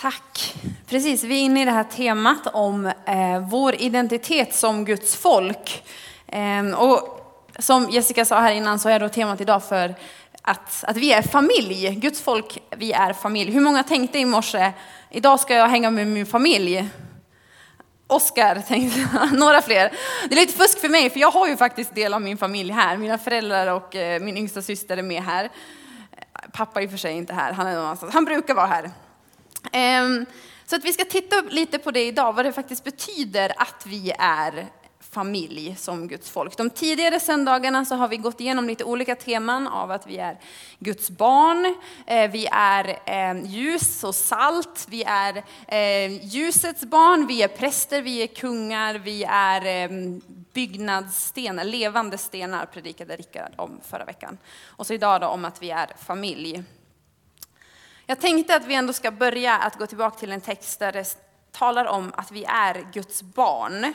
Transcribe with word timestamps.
Tack. 0.00 0.54
Precis, 0.86 1.24
vi 1.24 1.40
är 1.40 1.40
inne 1.40 1.62
i 1.62 1.64
det 1.64 1.70
här 1.70 1.84
temat 1.84 2.46
om 2.46 2.86
eh, 2.86 3.48
vår 3.48 3.74
identitet 3.74 4.54
som 4.54 4.84
Guds 4.84 5.16
folk. 5.16 5.82
Eh, 6.26 6.70
och 6.70 7.20
som 7.58 7.90
Jessica 7.90 8.24
sa 8.24 8.40
här 8.40 8.52
innan 8.52 8.78
så 8.78 8.88
är 8.88 9.00
då 9.00 9.08
temat 9.08 9.40
idag 9.40 9.64
för 9.64 9.94
att, 10.42 10.84
att 10.84 10.96
vi 10.96 11.12
är 11.12 11.22
familj. 11.22 11.94
Guds 11.94 12.20
folk, 12.20 12.58
vi 12.76 12.92
är 12.92 13.12
familj. 13.12 13.52
Hur 13.52 13.60
många 13.60 13.82
tänkte 13.82 14.18
i 14.18 14.24
morse, 14.24 14.72
idag 15.10 15.40
ska 15.40 15.54
jag 15.54 15.68
hänga 15.68 15.90
med 15.90 16.06
min 16.06 16.26
familj? 16.26 16.88
Oskar 18.06 18.62
tänkte 18.68 19.08
några 19.32 19.62
fler. 19.62 19.92
Det 20.28 20.34
är 20.34 20.40
lite 20.40 20.58
fusk 20.58 20.80
för 20.80 20.88
mig, 20.88 21.10
för 21.10 21.20
jag 21.20 21.30
har 21.30 21.48
ju 21.48 21.56
faktiskt 21.56 21.94
del 21.94 22.14
av 22.14 22.22
min 22.22 22.38
familj 22.38 22.72
här. 22.72 22.96
Mina 22.96 23.18
föräldrar 23.18 23.66
och 23.66 23.96
eh, 23.96 24.20
min 24.20 24.36
yngsta 24.36 24.62
syster 24.62 24.96
är 24.96 25.02
med 25.02 25.22
här. 25.22 25.48
Pappa 26.52 26.80
är 26.80 26.84
i 26.84 26.86
och 26.86 26.90
för 26.90 26.98
sig 26.98 27.12
inte 27.12 27.34
här, 27.34 27.52
han 27.52 27.66
är 27.66 27.74
någon 27.74 27.84
annanstans. 27.84 28.14
Han 28.14 28.24
brukar 28.24 28.54
vara 28.54 28.66
här. 28.66 28.90
Ehm, 29.72 30.26
så 30.66 30.76
att 30.76 30.84
vi 30.84 30.92
ska 30.92 31.04
titta 31.04 31.40
lite 31.40 31.78
på 31.78 31.90
det 31.90 32.06
idag, 32.06 32.32
vad 32.32 32.44
det 32.44 32.52
faktiskt 32.52 32.84
betyder 32.84 33.52
att 33.56 33.86
vi 33.86 34.12
är 34.18 34.66
familj 35.10 35.76
som 35.78 36.08
Guds 36.08 36.30
folk. 36.30 36.56
De 36.56 36.70
tidigare 36.70 37.20
söndagarna 37.20 37.84
så 37.84 37.94
har 37.94 38.08
vi 38.08 38.16
gått 38.16 38.40
igenom 38.40 38.66
lite 38.66 38.84
olika 38.84 39.16
teman 39.16 39.68
av 39.68 39.90
att 39.90 40.06
vi 40.06 40.16
är 40.18 40.38
Guds 40.78 41.10
barn, 41.10 41.74
eh, 42.06 42.30
vi 42.30 42.46
är 42.52 42.98
ehm, 43.06 43.46
ljus 43.46 44.04
och 44.04 44.14
salt, 44.14 44.86
vi 44.90 45.02
är 45.02 45.44
ehm, 45.68 46.12
ljusets 46.12 46.84
barn, 46.84 47.26
vi 47.26 47.42
är 47.42 47.48
präster, 47.48 48.02
vi 48.02 48.22
är 48.22 48.26
kungar, 48.26 48.94
vi 48.94 49.24
är 49.24 49.88
byggnadsstenar, 50.52 51.64
levande 51.64 52.18
stenar 52.18 52.66
predikade 52.66 53.16
Rickard 53.16 53.52
om 53.56 53.80
förra 53.90 54.04
veckan. 54.04 54.38
Och 54.66 54.86
så 54.86 54.94
idag 54.94 55.20
då 55.20 55.26
om 55.26 55.44
att 55.44 55.62
vi 55.62 55.70
är 55.70 55.92
familj. 55.98 56.64
Jag 58.10 58.20
tänkte 58.20 58.56
att 58.56 58.64
vi 58.64 58.74
ändå 58.74 58.92
ska 58.92 59.10
börja 59.10 59.58
att 59.58 59.78
gå 59.78 59.86
tillbaka 59.86 60.18
till 60.18 60.32
en 60.32 60.40
text 60.40 60.78
där 60.78 60.92
det 60.92 61.18
talar 61.52 61.84
om 61.84 62.12
att 62.16 62.30
vi 62.30 62.44
är 62.44 62.86
Guds 62.92 63.22
barn. 63.22 63.92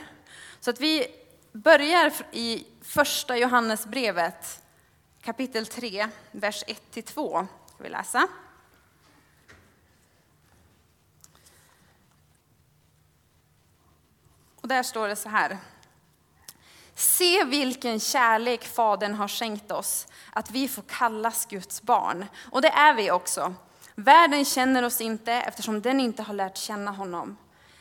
Så 0.59 0.69
att 0.69 0.79
vi 0.79 1.07
börjar 1.51 2.13
i 2.31 2.67
första 2.81 3.37
Johannesbrevet 3.37 4.61
kapitel 5.21 5.65
3, 5.65 6.07
vers 6.31 6.63
1-2. 6.93 7.47
Ska 7.67 7.83
vi 7.83 7.89
läsa. 7.89 8.27
Och 14.61 14.67
där 14.67 14.83
står 14.83 15.07
det 15.07 15.15
så 15.15 15.29
här. 15.29 15.57
Se 16.93 17.43
vilken 17.43 17.99
kärlek 17.99 18.63
Fadern 18.63 19.13
har 19.13 19.27
skänkt 19.27 19.71
oss, 19.71 20.07
att 20.33 20.51
vi 20.51 20.67
får 20.67 20.83
kallas 20.87 21.45
Guds 21.45 21.81
barn. 21.81 22.25
Och 22.51 22.61
det 22.61 22.69
är 22.69 22.93
vi 22.93 23.11
också. 23.11 23.53
Världen 23.95 24.45
känner 24.45 24.83
oss 24.83 25.01
inte 25.01 25.33
eftersom 25.33 25.81
den 25.81 25.99
inte 25.99 26.23
har 26.23 26.33
lärt 26.33 26.57
känna 26.57 26.91
honom. 26.91 27.37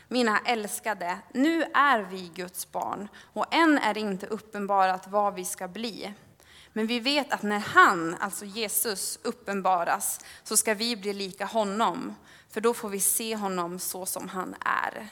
Mina 0.09 0.39
älskade, 0.39 1.19
nu 1.33 1.63
är 1.63 2.01
vi 2.01 2.31
Guds 2.35 2.73
barn 2.73 3.09
och 3.33 3.55
än 3.55 3.79
är 3.79 3.95
det 3.95 4.01
inte 4.01 4.27
uppenbarat 4.27 5.07
vad 5.09 5.35
vi 5.35 5.45
ska 5.45 5.69
bli. 5.69 6.15
Men 6.73 6.87
vi 6.87 7.01
vet 7.01 7.33
att 7.33 7.43
när 7.43 7.59
han, 7.59 8.17
alltså 8.21 8.45
Jesus, 8.45 9.19
uppenbaras 9.23 10.21
så 10.45 10.57
ska 10.57 10.75
vi 10.75 10.97
bli 10.97 11.13
lika 11.13 11.45
honom, 11.45 12.15
för 12.51 12.61
då 12.61 12.75
får 12.75 12.89
vi 12.89 13.01
se 13.01 13.37
honom 13.37 13.79
så 13.79 14.07
som 14.07 14.29
han 14.29 14.55
är. 14.61 15.09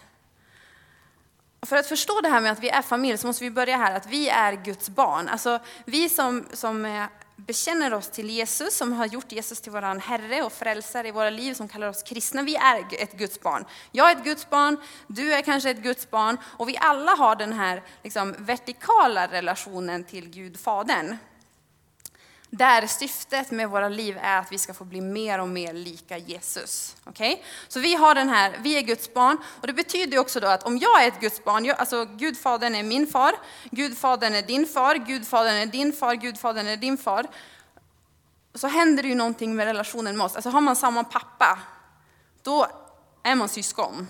För 1.66 1.76
att 1.76 1.86
förstå 1.86 2.20
det 2.20 2.28
här 2.28 2.40
med 2.40 2.52
att 2.52 2.60
vi 2.60 2.68
är 2.68 2.82
familj 2.82 3.18
så 3.18 3.26
måste 3.26 3.44
vi 3.44 3.50
börja 3.50 3.76
här, 3.76 3.94
att 3.96 4.06
vi 4.06 4.28
är 4.28 4.52
Guds 4.52 4.88
barn. 4.88 5.28
Alltså 5.28 5.58
vi 5.84 6.08
som, 6.08 6.46
som 6.52 6.84
eh, 6.84 7.04
bekänner 7.36 7.94
oss 7.94 8.08
till 8.08 8.30
Jesus, 8.30 8.76
som 8.76 8.92
har 8.92 9.06
gjort 9.06 9.32
Jesus 9.32 9.60
till 9.60 9.72
vår 9.72 10.00
Herre 10.00 10.42
och 10.42 10.52
frälsare 10.52 11.08
i 11.08 11.10
våra 11.10 11.30
liv, 11.30 11.54
som 11.54 11.68
kallar 11.68 11.88
oss 11.88 12.02
kristna. 12.02 12.42
Vi 12.42 12.56
är 12.56 13.02
ett 13.02 13.12
Guds 13.12 13.40
barn. 13.40 13.64
Jag 13.92 14.10
är 14.10 14.16
ett 14.16 14.24
Guds 14.24 14.50
barn, 14.50 14.76
du 15.06 15.32
är 15.32 15.42
kanske 15.42 15.70
ett 15.70 15.82
Guds 15.82 16.10
barn 16.10 16.36
och 16.44 16.68
vi 16.68 16.76
alla 16.76 17.12
har 17.12 17.36
den 17.36 17.52
här 17.52 17.82
liksom, 18.02 18.34
vertikala 18.38 19.26
relationen 19.26 20.04
till 20.04 20.30
Gud 20.30 20.60
Fadern. 20.60 21.16
Där 22.54 22.86
syftet 22.86 23.50
med 23.50 23.70
våra 23.70 23.88
liv 23.88 24.18
är 24.22 24.38
att 24.38 24.52
vi 24.52 24.58
ska 24.58 24.74
få 24.74 24.84
bli 24.84 25.00
mer 25.00 25.38
och 25.38 25.48
mer 25.48 25.72
lika 25.72 26.18
Jesus. 26.18 26.96
Okay? 27.04 27.36
Så 27.68 27.80
vi 27.80 27.94
har 27.94 28.14
den 28.14 28.28
här, 28.28 28.58
vi 28.62 28.78
är 28.78 28.80
Guds 28.80 29.14
barn 29.14 29.38
och 29.60 29.66
det 29.66 29.72
betyder 29.72 30.18
också 30.18 30.40
då 30.40 30.46
att 30.46 30.62
om 30.62 30.78
jag 30.78 31.04
är 31.04 31.08
ett 31.08 31.20
Guds 31.20 31.44
barn, 31.44 31.64
jag, 31.64 31.78
alltså 31.78 32.04
Gudfadern 32.04 32.74
är 32.74 32.82
min 32.82 33.06
far, 33.06 33.32
Gudfadern 33.70 34.34
är 34.34 34.42
din 34.42 34.66
far, 34.66 34.94
Gudfadern 34.94 35.56
är 35.56 35.66
din 35.66 35.92
far, 35.92 36.14
Gudfadern 36.14 36.66
är 36.66 36.76
din 36.76 36.98
far. 36.98 37.26
Så 38.54 38.66
händer 38.66 39.02
det 39.02 39.08
ju 39.08 39.14
någonting 39.14 39.54
med 39.54 39.66
relationen 39.66 40.16
med 40.16 40.26
oss. 40.26 40.36
Alltså 40.36 40.50
har 40.50 40.60
man 40.60 40.76
samma 40.76 41.04
pappa, 41.04 41.58
då 42.42 42.66
är 43.22 43.34
man 43.34 43.48
syskon. 43.48 44.06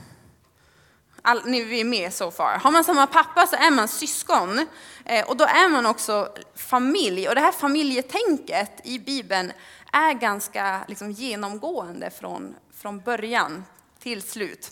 All, 1.24 1.44
ni 1.44 1.80
är 1.80 1.84
med 1.84 2.14
so 2.14 2.30
far. 2.30 2.58
Har 2.58 2.70
man 2.70 2.84
samma 2.84 3.06
pappa 3.06 3.46
så 3.46 3.56
är 3.56 3.70
man 3.70 3.88
syskon. 3.88 4.66
Eh, 5.04 5.28
och 5.28 5.36
då 5.36 5.44
är 5.44 5.68
man 5.68 5.86
också 5.86 6.34
familj. 6.54 7.28
Och 7.28 7.34
det 7.34 7.40
här 7.40 7.52
familjetänket 7.52 8.80
i 8.84 8.98
Bibeln 8.98 9.52
är 9.92 10.12
ganska 10.12 10.84
liksom, 10.88 11.10
genomgående 11.10 12.10
från, 12.10 12.54
från 12.74 13.00
början 13.00 13.64
till 13.98 14.22
slut. 14.22 14.70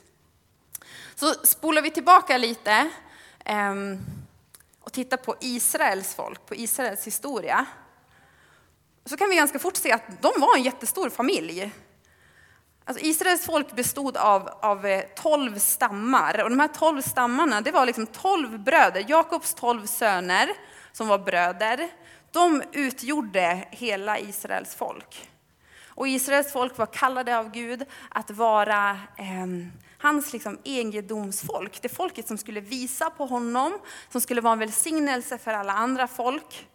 Så 1.14 1.34
spolar 1.34 1.82
vi 1.82 1.90
tillbaka 1.90 2.36
lite 2.36 2.90
eh, 3.44 3.74
och 4.80 4.92
tittar 4.92 5.16
på 5.16 5.34
Israels 5.40 6.14
folk, 6.14 6.46
på 6.46 6.54
Israels 6.54 7.06
historia. 7.06 7.66
Så 9.04 9.16
kan 9.16 9.30
vi 9.30 9.36
ganska 9.36 9.58
fort 9.58 9.76
se 9.76 9.92
att 9.92 10.22
de 10.22 10.32
var 10.36 10.56
en 10.56 10.62
jättestor 10.62 11.10
familj. 11.10 11.72
Alltså 12.90 13.04
Israels 13.04 13.44
folk 13.44 13.76
bestod 13.76 14.16
av, 14.16 14.48
av 14.62 14.86
eh, 14.86 15.04
tolv 15.16 15.58
stammar 15.58 16.42
och 16.42 16.50
de 16.50 16.60
här 16.60 16.68
tolv 16.68 17.02
stammarna 17.02 17.60
det 17.60 17.70
var 17.70 17.86
liksom 17.86 18.06
tolv 18.06 18.58
bröder, 18.58 19.04
Jakobs 19.08 19.54
tolv 19.54 19.86
söner 19.86 20.48
som 20.92 21.08
var 21.08 21.18
bröder. 21.18 21.88
De 22.32 22.62
utgjorde 22.72 23.68
hela 23.70 24.18
Israels 24.18 24.74
folk. 24.74 25.30
Och 25.86 26.08
Israels 26.08 26.52
folk 26.52 26.78
var 26.78 26.86
kallade 26.86 27.38
av 27.38 27.50
Gud 27.50 27.84
att 28.08 28.30
vara 28.30 28.90
eh, 29.16 29.46
hans 29.98 30.32
liksom 30.32 30.58
egendomsfolk. 30.64 31.82
Det 31.82 31.88
folket 31.88 32.28
som 32.28 32.38
skulle 32.38 32.60
visa 32.60 33.10
på 33.10 33.26
honom, 33.26 33.78
som 34.08 34.20
skulle 34.20 34.40
vara 34.40 34.52
en 34.52 34.58
välsignelse 34.58 35.38
för 35.38 35.52
alla 35.52 35.72
andra 35.72 36.06
folk. 36.06 36.66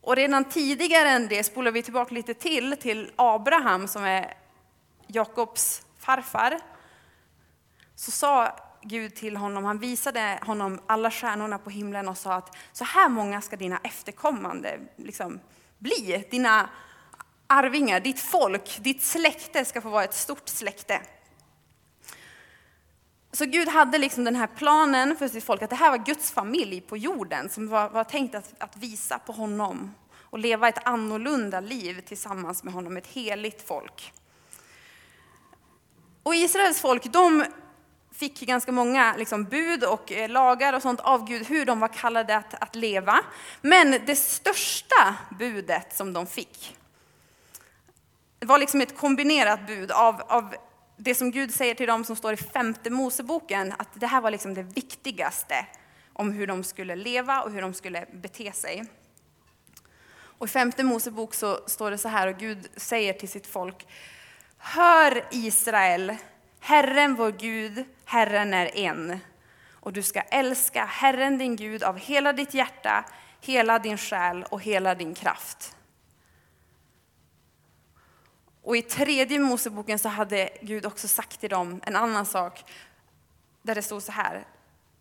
Och 0.00 0.16
redan 0.16 0.44
tidigare 0.44 1.08
än 1.08 1.28
det 1.28 1.44
spolar 1.44 1.70
vi 1.70 1.82
tillbaka 1.82 2.14
lite 2.14 2.34
till, 2.34 2.76
till 2.76 3.12
Abraham 3.16 3.88
som 3.88 4.04
är 4.04 4.34
Jakobs 5.06 5.82
farfar. 5.98 6.60
Så 7.94 8.10
sa 8.10 8.56
Gud 8.82 9.14
till 9.14 9.36
honom, 9.36 9.64
han 9.64 9.78
visade 9.78 10.38
honom 10.42 10.80
alla 10.86 11.10
stjärnorna 11.10 11.58
på 11.58 11.70
himlen 11.70 12.08
och 12.08 12.18
sa 12.18 12.32
att 12.32 12.56
så 12.72 12.84
här 12.84 13.08
många 13.08 13.40
ska 13.40 13.56
dina 13.56 13.78
efterkommande 13.84 14.78
liksom 14.96 15.40
bli. 15.78 16.24
Dina 16.30 16.70
arvingar, 17.46 18.00
ditt 18.00 18.20
folk, 18.20 18.78
ditt 18.80 19.02
släkte 19.02 19.64
ska 19.64 19.80
få 19.80 19.88
vara 19.88 20.04
ett 20.04 20.14
stort 20.14 20.48
släkte. 20.48 21.00
Så 23.32 23.44
Gud 23.44 23.68
hade 23.68 23.98
liksom 23.98 24.24
den 24.24 24.36
här 24.36 24.46
planen 24.46 25.16
för 25.16 25.28
sitt 25.28 25.44
folk, 25.44 25.62
att 25.62 25.70
det 25.70 25.76
här 25.76 25.90
var 25.90 25.98
Guds 25.98 26.30
familj 26.30 26.80
på 26.80 26.96
jorden 26.96 27.48
som 27.48 27.68
var, 27.68 27.88
var 27.88 28.04
tänkt 28.04 28.34
att, 28.34 28.54
att 28.58 28.76
visa 28.76 29.18
på 29.18 29.32
honom 29.32 29.94
och 30.30 30.38
leva 30.38 30.68
ett 30.68 30.86
annorlunda 30.86 31.60
liv 31.60 32.00
tillsammans 32.00 32.64
med 32.64 32.74
honom, 32.74 32.96
ett 32.96 33.06
heligt 33.06 33.68
folk. 33.68 34.12
Och 36.22 36.34
Israels 36.34 36.80
folk, 36.80 37.04
de 37.04 37.44
fick 38.14 38.40
ganska 38.40 38.72
många 38.72 39.14
liksom, 39.16 39.44
bud 39.44 39.84
och 39.84 40.12
eh, 40.12 40.28
lagar 40.28 40.72
och 40.72 40.82
sånt 40.82 41.00
av 41.00 41.28
Gud, 41.28 41.46
hur 41.46 41.66
de 41.66 41.80
var 41.80 41.88
kallade 41.88 42.36
att, 42.36 42.54
att 42.54 42.74
leva. 42.74 43.20
Men 43.60 43.90
det 44.06 44.16
största 44.16 45.14
budet 45.38 45.96
som 45.96 46.12
de 46.12 46.26
fick, 46.26 46.76
det 48.38 48.46
var 48.46 48.58
liksom 48.58 48.80
ett 48.80 48.96
kombinerat 48.96 49.66
bud 49.66 49.90
av, 49.90 50.22
av 50.28 50.54
det 51.02 51.14
som 51.14 51.30
Gud 51.30 51.54
säger 51.54 51.74
till 51.74 51.86
dem 51.86 52.04
som 52.04 52.16
står 52.16 52.32
i 52.32 52.36
femte 52.36 52.90
Moseboken, 52.90 53.74
att 53.78 53.88
det 54.00 54.06
här 54.06 54.20
var 54.20 54.30
liksom 54.30 54.54
det 54.54 54.62
viktigaste 54.62 55.66
om 56.12 56.32
hur 56.32 56.46
de 56.46 56.64
skulle 56.64 56.96
leva 56.96 57.42
och 57.42 57.52
hur 57.52 57.62
de 57.62 57.74
skulle 57.74 58.06
bete 58.12 58.52
sig. 58.52 58.84
Och 60.12 60.46
i 60.46 60.50
femte 60.50 60.84
Mosebok 60.84 61.34
så 61.34 61.60
står 61.66 61.90
det 61.90 61.98
så 61.98 62.08
här, 62.08 62.26
och 62.26 62.38
Gud 62.38 62.68
säger 62.76 63.12
till 63.12 63.28
sitt 63.28 63.46
folk, 63.46 63.86
Hör 64.58 65.24
Israel, 65.30 66.16
Herren 66.60 67.14
vår 67.14 67.32
Gud, 67.32 67.84
Herren 68.04 68.54
är 68.54 68.76
en. 68.76 69.18
Och 69.72 69.92
du 69.92 70.02
ska 70.02 70.20
älska 70.20 70.84
Herren 70.84 71.38
din 71.38 71.56
Gud 71.56 71.82
av 71.82 71.98
hela 71.98 72.32
ditt 72.32 72.54
hjärta, 72.54 73.04
hela 73.40 73.78
din 73.78 73.98
själ 73.98 74.44
och 74.50 74.62
hela 74.62 74.94
din 74.94 75.14
kraft. 75.14 75.76
Och 78.62 78.76
i 78.76 78.82
tredje 78.82 79.38
Moseboken 79.38 79.98
så 79.98 80.08
hade 80.08 80.50
Gud 80.60 80.86
också 80.86 81.08
sagt 81.08 81.40
till 81.40 81.50
dem 81.50 81.80
en 81.86 81.96
annan 81.96 82.26
sak, 82.26 82.64
där 83.62 83.74
det 83.74 83.82
stod 83.82 84.02
så 84.02 84.12
här. 84.12 84.46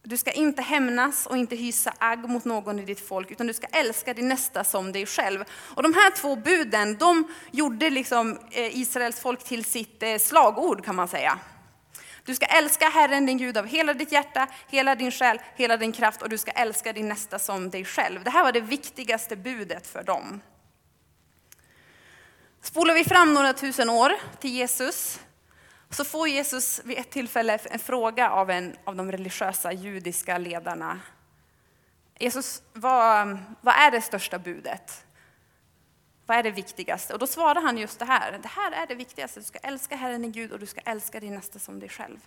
du 0.03 0.17
ska 0.17 0.31
inte 0.31 0.61
hämnas 0.61 1.25
och 1.25 1.37
inte 1.37 1.55
hysa 1.55 1.93
agg 1.97 2.29
mot 2.29 2.45
någon 2.45 2.79
i 2.79 2.85
ditt 2.85 3.07
folk, 3.07 3.31
utan 3.31 3.47
du 3.47 3.53
ska 3.53 3.67
älska 3.67 4.13
din 4.13 4.29
nästa 4.29 4.63
som 4.63 4.91
dig 4.91 5.05
själv. 5.05 5.43
Och 5.75 5.83
de 5.83 5.93
här 5.93 6.11
två 6.11 6.35
buden, 6.35 6.97
de 6.97 7.27
gjorde 7.51 7.89
liksom 7.89 8.39
eh, 8.51 8.77
Israels 8.77 9.19
folk 9.19 9.43
till 9.43 9.65
sitt 9.65 10.03
eh, 10.03 10.17
slagord 10.17 10.85
kan 10.85 10.95
man 10.95 11.07
säga. 11.07 11.39
Du 12.25 12.35
ska 12.35 12.45
älska 12.45 12.89
Herren 12.89 13.25
din 13.25 13.37
Gud 13.37 13.57
av 13.57 13.67
hela 13.67 13.93
ditt 13.93 14.11
hjärta, 14.11 14.47
hela 14.67 14.95
din 14.95 15.11
själ, 15.11 15.39
hela 15.55 15.77
din 15.77 15.91
kraft 15.91 16.21
och 16.21 16.29
du 16.29 16.37
ska 16.37 16.51
älska 16.51 16.93
din 16.93 17.09
nästa 17.09 17.39
som 17.39 17.69
dig 17.69 17.85
själv. 17.85 18.23
Det 18.23 18.29
här 18.29 18.43
var 18.43 18.51
det 18.51 18.61
viktigaste 18.61 19.35
budet 19.35 19.87
för 19.87 20.03
dem. 20.03 20.41
Spolar 22.61 22.93
vi 22.93 23.03
fram 23.03 23.33
några 23.33 23.53
tusen 23.53 23.89
år 23.89 24.13
till 24.39 24.51
Jesus 24.51 25.19
så 25.89 26.05
får 26.05 26.27
Jesus 26.27 26.81
vid 26.85 26.97
ett 26.97 27.09
tillfälle 27.09 27.59
en 27.63 27.79
fråga 27.79 28.29
av 28.29 28.49
en 28.49 28.75
av 28.83 28.95
de 28.95 29.11
religiösa 29.11 29.73
judiska 29.73 30.37
ledarna. 30.37 30.99
Jesus, 32.19 32.61
vad, 32.73 33.39
vad 33.61 33.75
är 33.75 33.91
det 33.91 34.01
största 34.01 34.39
budet? 34.39 35.05
Vad 36.25 36.37
är 36.37 36.43
det 36.43 36.51
viktigaste? 36.51 37.13
Och 37.13 37.19
då 37.19 37.27
svarar 37.27 37.61
han 37.61 37.77
just 37.77 37.99
det 37.99 38.05
här. 38.05 38.39
Det 38.41 38.47
här 38.47 38.71
är 38.71 38.87
det 38.87 38.95
viktigaste. 38.95 39.39
Du 39.39 39.43
ska 39.43 39.59
älska 39.59 39.95
Herren 39.95 40.21
din 40.21 40.31
Gud 40.31 40.51
och 40.51 40.59
du 40.59 40.65
ska 40.65 40.81
älska 40.81 41.19
din 41.19 41.35
nästa 41.35 41.59
som 41.59 41.79
dig 41.79 41.89
själv. 41.89 42.19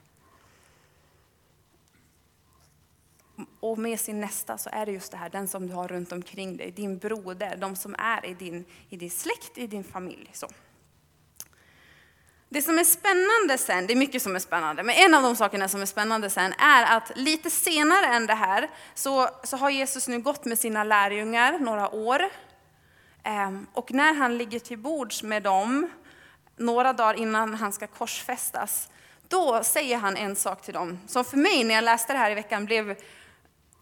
Och 3.62 3.78
med 3.78 4.00
sin 4.00 4.20
nästa 4.20 4.58
så 4.58 4.70
är 4.72 4.86
det 4.86 4.92
just 4.92 5.10
det 5.10 5.16
här, 5.16 5.28
den 5.28 5.48
som 5.48 5.66
du 5.66 5.74
har 5.74 5.88
runt 5.88 6.12
omkring 6.12 6.56
dig, 6.56 6.70
din 6.70 6.98
broder, 6.98 7.56
de 7.56 7.76
som 7.76 7.94
är 7.98 8.26
i 8.26 8.34
din, 8.34 8.64
i 8.88 8.96
din 8.96 9.10
släkt, 9.10 9.58
i 9.58 9.66
din 9.66 9.84
familj. 9.84 10.30
Så. 10.32 10.48
Det 12.48 12.62
som 12.62 12.78
är 12.78 12.84
spännande 12.84 13.58
sen, 13.58 13.86
det 13.86 13.92
är 13.92 13.96
mycket 13.96 14.22
som 14.22 14.34
är 14.34 14.38
spännande, 14.38 14.82
men 14.82 14.94
en 14.94 15.14
av 15.14 15.22
de 15.22 15.36
sakerna 15.36 15.68
som 15.68 15.82
är 15.82 15.86
spännande 15.86 16.30
sen 16.30 16.52
är 16.52 16.96
att 16.96 17.12
lite 17.16 17.50
senare 17.50 18.06
än 18.06 18.26
det 18.26 18.34
här 18.34 18.70
så, 18.94 19.28
så 19.44 19.56
har 19.56 19.70
Jesus 19.70 20.08
nu 20.08 20.18
gått 20.18 20.44
med 20.44 20.58
sina 20.58 20.84
lärjungar 20.84 21.58
några 21.58 21.90
år. 21.90 22.22
Ehm, 23.22 23.66
och 23.72 23.92
när 23.92 24.14
han 24.14 24.38
ligger 24.38 24.58
till 24.58 24.78
bords 24.78 25.22
med 25.22 25.42
dem, 25.42 25.90
några 26.56 26.92
dagar 26.92 27.14
innan 27.14 27.54
han 27.54 27.72
ska 27.72 27.86
korsfästas, 27.86 28.88
då 29.28 29.64
säger 29.64 29.96
han 29.96 30.16
en 30.16 30.36
sak 30.36 30.62
till 30.62 30.74
dem 30.74 30.98
som 31.06 31.24
för 31.24 31.36
mig 31.36 31.64
när 31.64 31.74
jag 31.74 31.84
läste 31.84 32.12
det 32.12 32.18
här 32.18 32.30
i 32.30 32.34
veckan 32.34 32.64
blev 32.64 32.96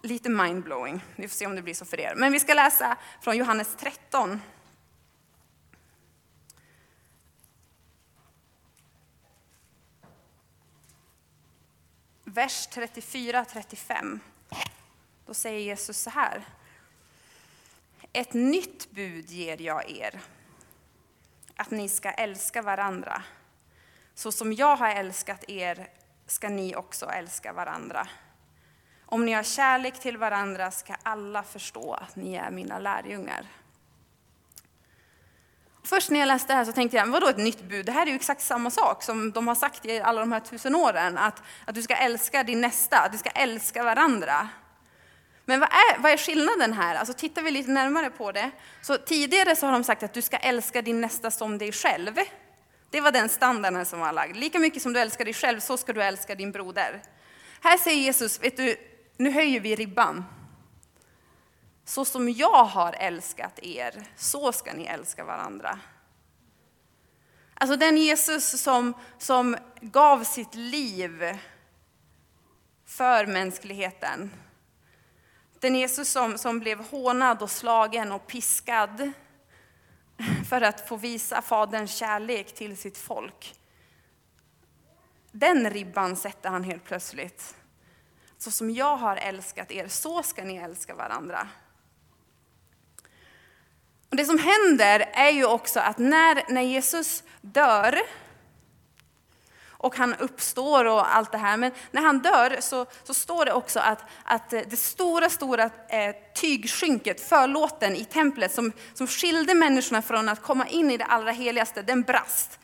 lite 0.03 0.29
mindblowing. 0.29 1.05
Vi 1.17 1.29
får 1.29 1.35
se 1.35 1.47
om 1.47 1.57
det 1.57 1.63
blir 1.63 1.75
så 1.75 1.85
för 1.85 2.01
er. 2.01 2.15
Men 2.17 2.33
vi 2.33 2.41
ska 2.41 2.55
läsa 2.55 2.97
från 3.21 3.37
Johannes 3.37 3.77
13. 3.77 4.41
Vers 12.25 12.69
34-35. 12.69 14.19
Då 15.27 15.35
säger 15.35 15.61
Jesus 15.61 15.99
så 15.99 16.11
här. 16.11 16.45
Ett 18.13 18.33
nytt 18.33 18.91
bud 18.91 19.31
ger 19.31 19.61
jag 19.61 19.91
er, 19.91 20.21
att 21.57 21.71
ni 21.71 21.89
ska 21.89 22.11
älska 22.11 22.63
varandra. 22.63 23.23
Så 24.15 24.33
som 24.33 24.53
jag 24.53 24.77
har 24.77 24.91
älskat 24.91 25.45
er 25.49 25.89
ska 26.27 26.49
ni 26.49 26.77
också 26.77 27.07
älska 27.07 27.53
varandra. 27.53 28.09
Om 29.13 29.27
ni 29.27 29.33
har 29.33 29.43
kärlek 29.43 30.01
till 30.01 30.17
varandra 30.17 30.71
ska 30.71 30.95
alla 31.03 31.43
förstå 31.43 31.95
att 31.95 32.17
ni 32.17 32.35
är 32.35 32.51
mina 32.51 32.79
lärjungar. 32.79 33.47
Först 35.85 36.11
när 36.11 36.21
jag 36.21 36.27
läste 36.27 36.53
det 36.53 36.57
här 36.57 36.65
så 36.65 36.73
tänkte 36.73 36.97
jag, 36.97 37.07
vadå 37.07 37.29
ett 37.29 37.39
nytt 37.39 37.63
bud? 37.63 37.87
Det 37.87 37.93
här 37.93 38.03
är 38.03 38.11
ju 38.11 38.17
exakt 38.17 38.43
samma 38.43 38.71
sak 38.71 39.03
som 39.03 39.33
de 39.33 39.49
har 39.49 39.55
sagt 39.55 39.85
i 39.85 40.01
alla 40.01 40.21
de 40.21 40.33
här 40.33 40.41
tusen 40.41 40.75
åren. 40.75 41.19
Att, 41.19 41.43
att 41.65 41.75
du 41.75 41.83
ska 41.83 41.95
älska 41.95 42.43
din 42.43 42.61
nästa, 42.61 43.01
att 43.01 43.13
du 43.13 43.19
ska 43.19 43.31
älska 43.31 43.83
varandra. 43.83 44.49
Men 45.45 45.61
vad 45.61 45.69
är, 45.69 45.99
vad 45.99 46.13
är 46.13 46.17
skillnaden 46.17 46.73
här? 46.73 46.95
Alltså 46.95 47.15
tittar 47.15 47.43
vi 47.43 47.51
lite 47.51 47.71
närmare 47.71 48.11
på 48.11 48.33
det. 48.33 48.51
Så 48.83 48.97
tidigare 48.97 49.57
så 49.57 49.67
har 49.67 49.73
de 49.73 49.85
sagt 49.85 50.03
att 50.03 50.13
du 50.13 50.23
ska 50.23 50.37
älska 50.37 50.83
din 50.83 51.01
nästa 51.01 51.31
som 51.31 51.59
dig 51.59 51.73
själv. 51.73 52.15
Det 52.91 53.01
var 53.01 53.13
den 53.13 53.29
standarden 53.29 53.87
som 53.87 54.01
var 54.01 54.13
lagd. 54.13 54.37
Lika 54.37 54.59
mycket 54.59 54.83
som 54.83 54.93
du 54.93 55.01
älskar 55.01 55.25
dig 55.25 55.35
själv, 55.35 55.61
så 55.61 55.77
ska 55.77 55.93
du 55.93 56.03
älska 56.03 56.35
din 56.35 56.53
broder. 56.53 57.03
Här 57.63 57.77
säger 57.77 58.01
Jesus, 58.01 58.43
vet 58.43 58.57
du, 58.57 58.77
nu 59.21 59.31
höjer 59.31 59.61
vi 59.61 59.77
ribban. 59.77 60.25
Så 61.85 62.05
som 62.05 62.29
jag 62.29 62.65
har 62.65 62.93
älskat 62.93 63.59
er, 63.63 64.07
så 64.17 64.53
ska 64.53 64.73
ni 64.73 64.85
älska 64.85 65.25
varandra. 65.25 65.79
Alltså 67.55 67.77
den 67.77 67.97
Jesus 67.97 68.63
som, 68.63 68.95
som 69.19 69.57
gav 69.81 70.25
sitt 70.25 70.55
liv 70.55 71.39
för 72.87 73.27
mänskligheten. 73.27 74.31
Den 75.61 75.75
Jesus 75.75 76.09
som, 76.09 76.39
som 76.39 76.59
blev 76.59 76.85
hånad 76.91 77.43
och 77.43 77.51
slagen 77.51 78.13
och 78.13 78.27
piskad 78.27 79.13
för 80.49 80.61
att 80.61 80.89
få 80.89 80.97
visa 80.97 81.43
Faderns 81.43 81.95
kärlek 81.95 82.55
till 82.55 82.77
sitt 82.77 82.99
folk. 82.99 83.55
Den 85.33 85.71
ribban 85.71 86.17
sätter 86.17 86.51
han 86.51 86.65
helt 86.65 86.85
plötsligt. 86.85 87.55
Så 88.41 88.51
som 88.51 88.71
jag 88.71 88.97
har 88.97 89.17
älskat 89.17 89.71
er, 89.71 89.89
så 89.89 90.23
ska 90.23 90.45
ni 90.45 90.57
älska 90.57 90.95
varandra. 90.95 91.49
Och 94.11 94.17
det 94.17 94.25
som 94.25 94.39
händer 94.39 95.11
är 95.13 95.31
ju 95.31 95.45
också 95.45 95.81
att 95.81 95.99
när, 95.99 96.53
när 96.53 96.63
Jesus 96.63 97.23
dör, 97.41 98.01
och 99.69 99.97
han 99.97 100.15
uppstår 100.15 100.85
och 100.85 101.17
allt 101.17 101.33
det 101.33 101.39
här. 101.39 101.57
Men 101.57 101.73
när 101.91 102.03
han 102.03 102.19
dör 102.19 102.57
så, 102.61 102.87
så 103.05 103.15
står 103.15 103.45
det 103.45 103.53
också 103.53 103.81
att, 103.81 104.05
att 104.25 104.51
det 104.51 104.79
stora, 104.79 105.31
stora 105.31 105.65
eh, 105.89 106.15
tygskynket, 106.35 107.21
förlåten 107.21 107.97
i 107.97 108.05
templet 108.05 108.55
som, 108.55 108.73
som 108.95 109.07
skilde 109.07 109.55
människorna 109.55 110.03
från 110.03 110.29
att 110.29 110.43
komma 110.43 110.69
in 110.69 110.91
i 110.91 110.97
det 110.97 111.05
allra 111.05 111.31
heligaste, 111.31 111.83
den 111.83 112.03
brast. 112.03 112.60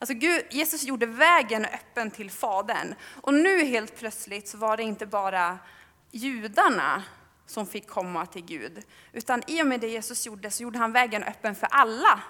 Alltså 0.00 0.14
Gud, 0.14 0.44
Jesus 0.50 0.84
gjorde 0.84 1.06
vägen 1.06 1.64
öppen 1.64 2.10
till 2.10 2.30
Fadern. 2.30 2.94
Och 3.20 3.34
nu 3.34 3.64
helt 3.64 3.96
plötsligt 3.96 4.48
så 4.48 4.58
var 4.58 4.76
det 4.76 4.82
inte 4.82 5.06
bara 5.06 5.58
judarna 6.10 7.02
som 7.46 7.66
fick 7.66 7.88
komma 7.88 8.26
till 8.26 8.44
Gud. 8.44 8.82
Utan 9.12 9.42
i 9.46 9.62
och 9.62 9.66
med 9.66 9.80
det 9.80 9.88
Jesus 9.88 10.26
gjorde 10.26 10.50
så 10.50 10.62
gjorde 10.62 10.78
han 10.78 10.92
vägen 10.92 11.22
öppen 11.22 11.54
för 11.54 11.66
alla. 11.70 12.20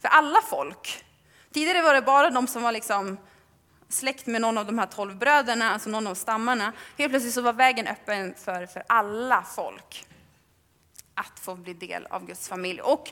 För 0.00 0.08
alla 0.08 0.40
folk. 0.42 1.04
Tidigare 1.52 1.82
var 1.82 1.94
det 1.94 2.02
bara 2.02 2.30
de 2.30 2.46
som 2.46 2.62
var 2.62 2.72
liksom 2.72 3.18
släkt 3.88 4.26
med 4.26 4.40
någon 4.40 4.58
av 4.58 4.66
de 4.66 4.78
här 4.78 4.86
tolv 4.86 5.16
bröderna, 5.16 5.70
alltså 5.70 5.90
någon 5.90 6.06
av 6.06 6.14
stammarna. 6.14 6.72
Helt 6.98 7.12
plötsligt 7.12 7.34
så 7.34 7.40
var 7.40 7.52
vägen 7.52 7.86
öppen 7.86 8.34
för, 8.34 8.66
för 8.66 8.82
alla 8.86 9.42
folk 9.56 10.06
att 11.14 11.40
få 11.40 11.54
bli 11.54 11.74
del 11.74 12.06
av 12.06 12.26
Guds 12.26 12.48
familj. 12.48 12.80
Och, 12.80 13.08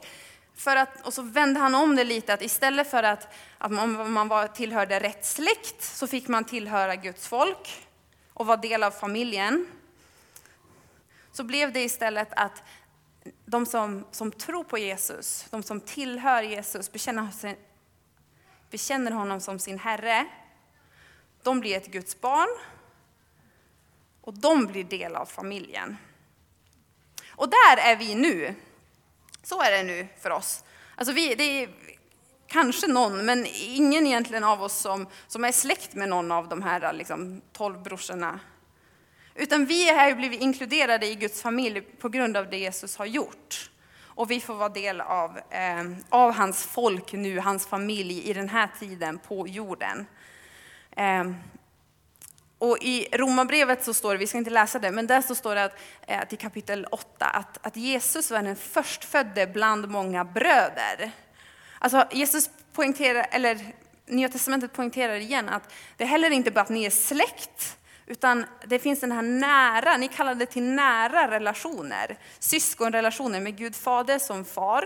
för 0.63 0.77
att, 0.77 1.07
och 1.07 1.15
så 1.15 1.23
vände 1.23 1.61
han 1.61 1.75
om 1.75 1.97
det 1.97 2.05
lite, 2.05 2.35
att 2.35 2.43
istället 2.43 2.91
för 2.91 3.03
att, 3.03 3.35
att 3.59 3.73
man, 3.73 4.13
man 4.13 4.29
var, 4.29 4.49
tillhörde 4.49 5.01
rätt 5.01 5.25
släkt 5.25 5.83
så 5.83 6.07
fick 6.07 6.29
man 6.29 6.45
tillhöra 6.45 6.97
Guds 6.97 7.29
folk 7.29 7.87
och 8.33 8.47
vara 8.47 8.57
del 8.57 8.83
av 8.83 8.91
familjen. 8.91 9.67
Så 11.33 11.45
blev 11.45 11.73
det 11.73 11.81
istället 11.81 12.29
att 12.37 12.63
de 13.45 13.67
som, 13.67 14.07
som 14.11 14.33
tror 14.33 14.65
på 14.65 14.79
Jesus, 14.79 15.47
de 15.51 15.63
som 15.63 15.81
tillhör 15.81 16.43
Jesus, 16.43 16.93
bekänner, 16.93 17.57
bekänner 18.71 19.11
honom 19.11 19.41
som 19.41 19.59
sin 19.59 19.79
Herre, 19.79 20.27
de 21.43 21.61
blir 21.61 21.77
ett 21.77 21.93
Guds 21.93 22.21
barn 22.21 22.49
och 24.21 24.35
de 24.39 24.67
blir 24.67 24.85
del 24.85 25.17
av 25.17 25.27
familjen. 25.27 25.97
Och 27.31 27.49
där 27.49 27.77
är 27.77 27.97
vi 27.97 28.15
nu. 28.15 28.55
Så 29.43 29.63
är 29.63 29.71
det 29.71 29.83
nu 29.83 30.09
för 30.21 30.31
oss. 30.31 30.65
Alltså 30.97 31.13
vi, 31.15 31.35
det 31.35 31.45
är 31.63 31.69
kanske 32.47 32.87
någon, 32.87 33.25
men 33.25 33.47
ingen 33.55 34.07
egentligen 34.07 34.45
av 34.45 34.63
oss 34.63 34.79
som, 34.79 35.07
som 35.27 35.45
är 35.45 35.53
släkt 35.53 35.95
med 35.95 36.09
någon 36.09 36.33
av 36.33 36.49
de 36.49 36.63
här 36.63 36.93
liksom, 36.93 37.43
tolv 37.53 37.83
brorsorna. 37.83 38.41
Utan 39.35 39.67
vi 39.67 39.89
är 39.89 39.95
här 39.95 40.15
blivit 40.15 40.41
inkluderade 40.41 41.07
i 41.07 41.15
Guds 41.15 41.43
familj 41.43 41.81
på 41.81 42.09
grund 42.09 42.37
av 42.37 42.51
det 42.51 42.59
Jesus 42.59 42.97
har 42.97 43.07
gjort. 43.07 43.71
Och 44.15 44.31
vi 44.31 44.41
får 44.41 44.55
vara 44.55 44.69
del 44.69 45.01
av, 45.01 45.39
eh, 45.51 45.85
av 46.09 46.33
hans 46.33 46.67
folk 46.67 47.13
nu, 47.13 47.39
hans 47.39 47.67
familj 47.67 48.23
i 48.31 48.33
den 48.33 48.49
här 48.49 48.69
tiden 48.81 49.19
på 49.19 49.49
jorden. 49.49 50.07
Eh, 50.97 51.25
och 52.63 52.79
i 52.81 53.09
Romarbrevet 53.13 53.85
så 53.85 53.95
står 53.95 54.13
det, 54.13 54.19
vi 54.19 54.27
ska 54.27 54.39
inte 54.39 54.51
läsa 54.51 54.79
det, 54.79 54.91
men 54.91 55.07
där 55.07 55.23
så 55.23 55.35
står 55.35 55.55
det 55.55 55.65
att, 55.65 55.79
eh, 56.07 56.21
att 56.21 56.33
i 56.33 56.37
kapitel 56.37 56.87
8 56.91 57.27
att, 57.27 57.67
att 57.67 57.77
Jesus 57.77 58.31
var 58.31 58.43
den 58.43 58.57
förstfödde 58.57 59.47
bland 59.47 59.89
många 59.89 60.25
bröder. 60.25 61.11
Alltså 61.79 62.05
Jesus 62.13 62.51
poängterar, 62.73 63.27
eller 63.31 63.59
Nya 64.07 64.29
Testamentet 64.29 64.73
poängterar 64.73 65.15
igen 65.15 65.49
att 65.49 65.73
det 65.97 66.05
är 66.05 66.09
heller 66.09 66.31
inte 66.31 66.51
bara 66.51 66.61
att 66.61 66.69
ni 66.69 66.85
är 66.85 66.91
släkt, 66.91 67.77
utan 68.07 68.47
det 68.67 68.79
finns 68.79 69.01
den 69.01 69.13
här 69.13 69.23
nära, 69.23 69.97
ni 69.97 70.09
kallar 70.09 70.35
det 70.35 70.47
till 70.47 70.63
nära 70.63 71.31
relationer, 71.31 72.19
syskonrelationer 72.39 73.41
med 73.41 73.57
Gud 73.57 73.77
Fader 73.77 74.19
som 74.19 74.45
far, 74.45 74.85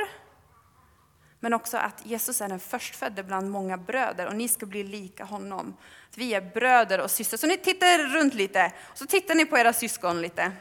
men 1.47 1.55
också 1.55 1.77
att 1.77 2.07
Jesus 2.07 2.41
är 2.41 2.49
den 2.49 2.61
förstfödde 2.61 3.23
bland 3.23 3.51
många 3.51 3.77
bröder 3.77 4.27
och 4.27 4.37
ni 4.37 4.49
ska 4.49 4.67
bli 4.67 4.83
lika 4.83 5.25
honom. 5.25 5.77
Att 6.11 6.19
vi 6.19 6.35
är 6.35 6.41
bröder 6.41 7.01
och 7.01 7.11
systrar. 7.11 7.39
Så 7.39 7.47
ni 7.47 7.57
tittar 7.57 7.99
runt 7.99 8.35
lite, 8.35 8.73
så 8.95 9.07
tittar 9.07 9.35
ni 9.35 9.45
på 9.45 9.59
era 9.59 9.73
syskon 9.73 10.23
lite. 10.23 10.53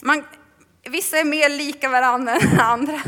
Man, 0.00 0.24
vissa 0.82 1.18
är 1.18 1.24
mer 1.24 1.48
lika 1.48 1.88
varandra 1.88 2.34
än 2.34 2.60
andra. 2.60 3.00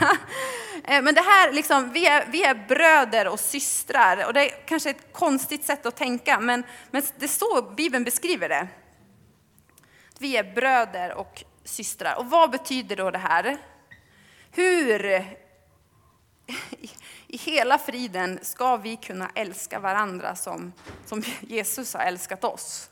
Eh, 0.84 1.02
men 1.02 1.14
det 1.14 1.20
här, 1.20 1.52
liksom, 1.52 1.92
vi, 1.92 2.06
är, 2.06 2.26
vi 2.30 2.44
är 2.44 2.66
bröder 2.68 3.28
och 3.28 3.40
systrar. 3.40 4.26
Och 4.26 4.32
det 4.32 4.50
är 4.50 4.66
kanske 4.66 4.90
ett 4.90 5.12
konstigt 5.12 5.64
sätt 5.64 5.86
att 5.86 5.96
tänka, 5.96 6.40
men, 6.40 6.64
men 6.90 7.02
det 7.16 7.24
är 7.24 7.28
så 7.28 7.62
Bibeln 7.76 8.04
beskriver 8.04 8.48
det. 8.48 8.68
Vi 10.18 10.36
är 10.36 10.54
bröder 10.54 11.14
och 11.14 11.44
systrar. 11.64 12.18
Och 12.18 12.30
vad 12.30 12.50
betyder 12.50 12.96
då 12.96 13.10
det 13.10 13.18
här? 13.18 13.56
Hur 14.50 15.24
i 17.26 17.36
hela 17.36 17.78
friden 17.78 18.38
ska 18.42 18.76
vi 18.76 18.96
kunna 18.96 19.30
älska 19.34 19.80
varandra 19.80 20.36
som, 20.36 20.72
som 21.06 21.22
Jesus 21.40 21.94
har 21.94 22.00
älskat 22.00 22.44
oss? 22.44 22.90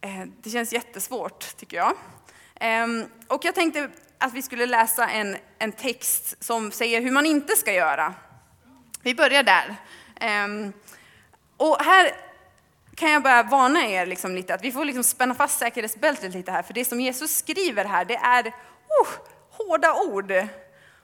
Eh, 0.00 0.24
det 0.42 0.50
känns 0.50 0.72
jättesvårt 0.72 1.56
tycker 1.56 1.76
jag. 1.76 1.94
Ehm, 2.54 3.06
och 3.26 3.44
jag 3.44 3.54
tänkte 3.54 3.90
att 4.18 4.32
vi 4.32 4.42
skulle 4.42 4.66
läsa 4.66 5.08
en, 5.08 5.36
en 5.58 5.72
text 5.72 6.44
som 6.44 6.72
säger 6.72 7.00
hur 7.00 7.10
man 7.10 7.26
inte 7.26 7.56
ska 7.56 7.72
göra. 7.72 8.14
Vi 9.02 9.14
börjar 9.14 9.42
där. 9.42 9.76
Ehm, 10.20 10.72
och 11.56 11.76
här 11.80 12.12
kan 12.94 13.10
jag 13.10 13.22
bara 13.22 13.42
varna 13.42 13.86
er 13.86 14.06
liksom 14.06 14.34
lite 14.34 14.54
att 14.54 14.64
vi 14.64 14.72
får 14.72 14.84
liksom 14.84 15.04
spänna 15.04 15.34
fast 15.34 15.58
säkerhetsbältet 15.58 16.34
lite 16.34 16.52
här, 16.52 16.62
för 16.62 16.74
det 16.74 16.84
som 16.84 17.00
Jesus 17.00 17.36
skriver 17.36 17.84
här, 17.84 18.04
det 18.04 18.16
är 18.16 18.46
oh, 18.88 19.08
hårda 19.50 19.94
ord. 19.94 20.32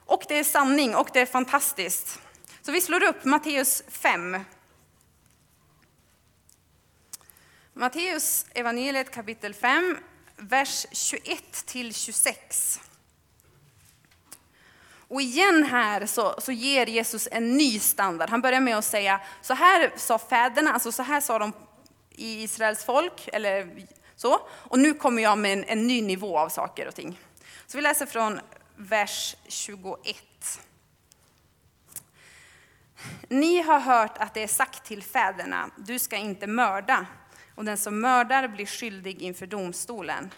Och 0.05 0.23
det 0.27 0.39
är 0.39 0.43
sanning 0.43 0.95
och 0.95 1.09
det 1.13 1.19
är 1.19 1.25
fantastiskt. 1.25 2.19
Så 2.61 2.71
vi 2.71 2.81
slår 2.81 3.03
upp 3.03 3.25
Matteus 3.25 3.83
5. 3.87 4.37
Matteus 7.73 8.45
evangeliet 8.53 9.11
kapitel 9.11 9.53
5, 9.53 9.97
vers 10.35 10.85
21 10.91 11.65
till 11.65 11.93
26. 11.93 12.79
Och 15.07 15.21
igen 15.21 15.63
här 15.63 16.05
så, 16.05 16.35
så 16.41 16.51
ger 16.51 16.85
Jesus 16.85 17.27
en 17.31 17.57
ny 17.57 17.79
standard. 17.79 18.29
Han 18.29 18.41
börjar 18.41 18.59
med 18.59 18.77
att 18.77 18.85
säga, 18.85 19.21
så 19.41 19.53
här 19.53 19.93
sa 19.95 20.19
fäderna, 20.19 20.73
alltså 20.73 20.91
så 20.91 21.03
här 21.03 21.21
sa 21.21 21.39
de 21.39 21.53
i 22.11 22.43
Israels 22.43 22.83
folk, 22.83 23.29
eller 23.33 23.87
så. 24.15 24.39
Och 24.49 24.79
nu 24.79 24.93
kommer 24.93 25.23
jag 25.23 25.37
med 25.37 25.53
en, 25.53 25.63
en 25.63 25.87
ny 25.87 26.01
nivå 26.01 26.39
av 26.39 26.49
saker 26.49 26.87
och 26.87 26.95
ting. 26.95 27.19
Så 27.67 27.77
vi 27.77 27.81
läser 27.81 28.05
från 28.05 28.39
vers 28.75 29.35
21. 29.47 30.17
Ni 33.29 33.61
har 33.61 33.79
hört 33.79 34.17
att 34.17 34.33
det 34.33 34.43
är 34.43 34.47
sagt 34.47 34.85
till 34.85 35.03
fäderna, 35.03 35.69
du 35.77 35.99
ska 35.99 36.15
inte 36.15 36.47
mörda, 36.47 37.05
och 37.55 37.65
den 37.65 37.77
som 37.77 37.99
mördar 38.01 38.47
blir 38.47 38.65
skyldig 38.65 39.21
inför 39.21 39.47
domstolen. 39.47 40.29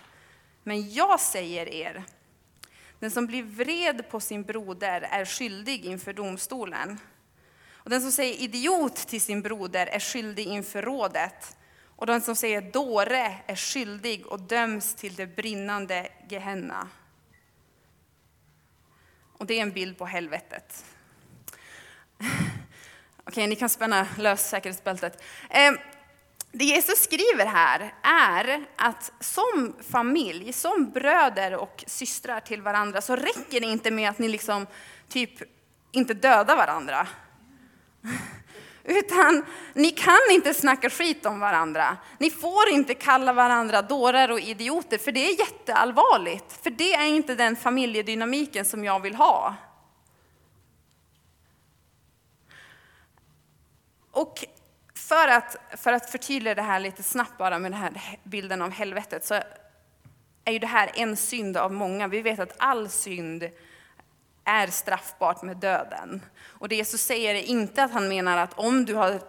Men 0.64 0.94
jag 0.94 1.20
säger 1.20 1.70
er, 1.70 2.04
den 3.00 3.12
som 3.12 3.28
blir 3.28 3.44
vred 3.44 4.10
på 4.10 4.20
sin 4.20 4.44
broder 4.44 5.02
är 5.02 5.26
skyldig 5.26 5.86
inför 5.86 6.14
domstolen. 6.14 7.00
Och 7.72 7.90
den 7.90 8.02
som 8.02 8.12
säger 8.12 8.42
idiot 8.42 8.96
till 8.96 9.22
sin 9.22 9.42
broder 9.42 9.88
är 9.88 10.00
skyldig 10.00 10.48
inför 10.48 10.82
rådet. 10.82 11.58
Och 11.86 12.06
den 12.06 12.22
som 12.22 12.36
säger 12.36 12.62
dåre 12.62 13.38
är 13.48 13.56
skyldig 13.56 14.28
och 14.28 14.40
döms 14.40 14.96
till 14.96 15.16
det 15.16 15.28
brinnande 15.28 16.08
Gehenna. 16.30 16.88
Och 19.38 19.46
det 19.46 19.60
är 19.60 19.62
en 19.62 19.72
bild 19.72 19.98
på 19.98 20.06
helvetet. 20.06 20.86
Okej, 23.24 23.48
ni 23.48 23.56
kan 23.56 23.70
spänna 23.70 24.08
lös 24.18 24.50
säkerhetsbältet. 24.50 25.24
Ehm, 25.50 25.78
det 26.52 26.66
Jesus 26.66 27.00
skriver 27.00 27.46
här 27.46 27.94
är 28.04 28.66
att 28.76 29.12
som 29.20 29.76
familj, 29.90 30.54
som 30.54 30.90
bröder 30.92 31.56
och 31.56 31.84
systrar 31.88 32.40
till 32.40 32.62
varandra 32.62 33.02
så 33.02 33.16
räcker 33.16 33.60
det 33.60 33.68
inte 33.68 33.92
med 33.92 34.10
att 34.10 34.20
ni 34.20 34.28
liksom 34.28 34.68
typ 35.10 35.32
inte 35.92 36.14
dödar 36.14 36.56
varandra. 36.56 37.08
Utan 38.90 39.46
ni 39.74 39.92
kan 39.92 40.20
inte 40.32 40.54
snacka 40.54 40.90
skit 40.90 41.26
om 41.26 41.40
varandra. 41.40 41.98
Ni 42.18 42.32
får 42.32 42.70
inte 42.70 42.94
kalla 42.94 43.34
varandra 43.34 43.82
dårar 43.82 44.32
och 44.32 44.40
idioter, 44.40 44.98
för 44.98 45.12
det 45.12 45.20
är 45.20 45.40
jätteallvarligt. 45.40 46.60
För 46.64 46.70
det 46.70 46.94
är 46.94 47.06
inte 47.06 47.36
den 47.36 47.56
familjedynamiken 47.56 48.66
som 48.66 48.84
jag 48.84 49.00
vill 49.00 49.16
ha. 49.16 49.56
Och 54.12 54.46
för 54.94 55.28
att, 55.28 55.56
för 55.78 55.94
att 55.94 56.10
förtydliga 56.10 56.56
det 56.56 56.62
här 56.62 56.80
lite 56.80 57.04
snabbt 57.04 57.38
bara 57.38 57.60
med 57.60 57.72
den 57.72 57.80
här 57.80 58.20
bilden 58.24 58.62
av 58.62 58.72
helvetet 58.72 59.26
så 59.26 59.34
är 60.46 60.52
ju 60.52 60.60
det 60.60 60.68
här 60.68 60.92
en 60.96 61.18
synd 61.18 61.58
av 61.58 61.74
många. 61.74 62.08
Vi 62.08 62.22
vet 62.22 62.40
att 62.40 62.56
all 62.58 62.90
synd 62.90 63.50
är 64.48 64.68
straffbart 64.68 65.42
med 65.42 65.58
döden. 65.58 66.26
Och 66.46 66.70
det 66.70 66.76
Jesus 66.76 67.02
säger 67.02 67.36
är 67.36 67.42
inte 67.42 67.84
att 67.84 67.92
han 67.92 68.08
menar 68.08 68.38
att 68.38 68.54
om 68.54 68.86
du 68.86 68.96
har 68.96 69.22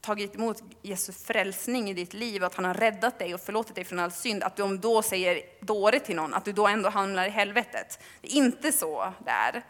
tagit 0.00 0.34
emot 0.34 0.62
Jesu 0.82 1.12
frälsning 1.12 1.90
i 1.90 1.94
ditt 1.94 2.14
liv, 2.14 2.44
att 2.44 2.54
han 2.54 2.64
har 2.64 2.74
räddat 2.74 3.18
dig 3.18 3.34
och 3.34 3.40
förlåtit 3.40 3.74
dig 3.74 3.84
från 3.84 3.98
all 3.98 4.12
synd, 4.12 4.42
att 4.42 4.56
du 4.56 4.76
då 4.76 5.02
säger 5.02 5.42
dåre 5.60 6.00
till 6.00 6.16
någon, 6.16 6.34
att 6.34 6.44
du 6.44 6.52
då 6.52 6.66
ändå 6.66 6.88
hamnar 6.88 7.26
i 7.26 7.30
helvetet. 7.30 7.98
Det 8.20 8.28
är 8.28 8.36
inte 8.36 8.72
så 8.72 9.12
där. 9.24 9.62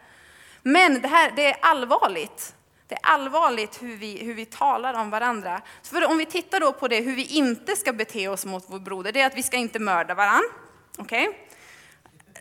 Men 0.61 1.01
det 1.01 1.07
här 1.07 1.31
det 1.35 1.45
är 1.45 1.57
allvarligt. 1.61 2.55
Det 2.87 2.95
är 2.95 2.99
allvarligt 3.03 3.81
hur 3.81 3.95
vi, 3.95 4.17
hur 4.23 4.33
vi 4.33 4.45
talar 4.45 4.93
om 4.93 5.09
varandra. 5.09 5.61
För 5.83 6.05
om 6.07 6.17
vi 6.17 6.25
tittar 6.25 6.59
då 6.59 6.73
på 6.73 6.87
det, 6.87 7.01
hur 7.01 7.15
vi 7.15 7.25
inte 7.25 7.75
ska 7.75 7.93
bete 7.93 8.27
oss 8.27 8.45
mot 8.45 8.63
vår 8.67 8.79
broder, 8.79 9.11
det 9.11 9.21
är 9.21 9.25
att 9.25 9.37
vi 9.37 9.43
ska 9.43 9.57
inte 9.57 9.79
mörda 9.79 10.13
varandra. 10.13 10.49
Okay? 10.97 11.27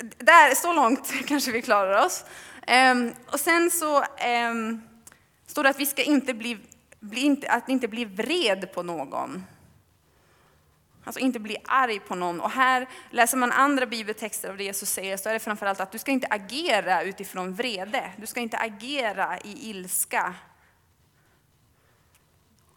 Där, 0.00 0.54
så 0.54 0.72
långt 0.72 1.12
kanske 1.26 1.52
vi 1.52 1.62
klarar 1.62 2.06
oss. 2.06 2.24
Um, 2.92 3.14
och 3.26 3.40
sen 3.40 3.70
så 3.70 4.04
um, 4.50 4.82
står 5.46 5.62
det 5.62 5.68
att 5.68 5.80
vi 5.80 5.86
ska 5.86 6.02
inte 6.02 6.34
bli, 6.34 6.58
bli 7.00 7.20
inte, 7.20 7.50
att 7.50 7.68
inte 7.68 7.88
bli 7.88 8.04
vred 8.04 8.72
på 8.74 8.82
någon. 8.82 9.44
Alltså 11.04 11.20
inte 11.20 11.38
bli 11.38 11.56
arg 11.64 12.00
på 12.00 12.14
någon. 12.14 12.40
Och 12.40 12.50
här 12.50 12.88
läser 13.10 13.36
man 13.36 13.52
andra 13.52 13.86
bibeltexter 13.86 14.50
av 14.50 14.56
det 14.56 14.64
Jesus 14.64 14.90
säger 14.90 15.16
så 15.16 15.28
är 15.28 15.32
det 15.32 15.40
framförallt 15.40 15.80
att 15.80 15.92
du 15.92 15.98
ska 15.98 16.10
inte 16.10 16.26
agera 16.30 17.02
utifrån 17.02 17.54
vrede. 17.54 18.10
Du 18.16 18.26
ska 18.26 18.40
inte 18.40 18.58
agera 18.58 19.38
i 19.38 19.70
ilska. 19.70 20.34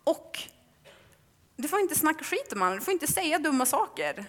Och 0.04 0.40
du 1.56 1.68
får 1.68 1.80
inte 1.80 1.96
snacka 1.96 2.24
skit 2.24 2.54
om 2.54 2.62
andra, 2.62 2.80
du 2.80 2.86
får 2.86 2.94
inte 2.94 3.08
säga 3.08 3.40
dumma 3.40 3.66
saker. 3.66 4.26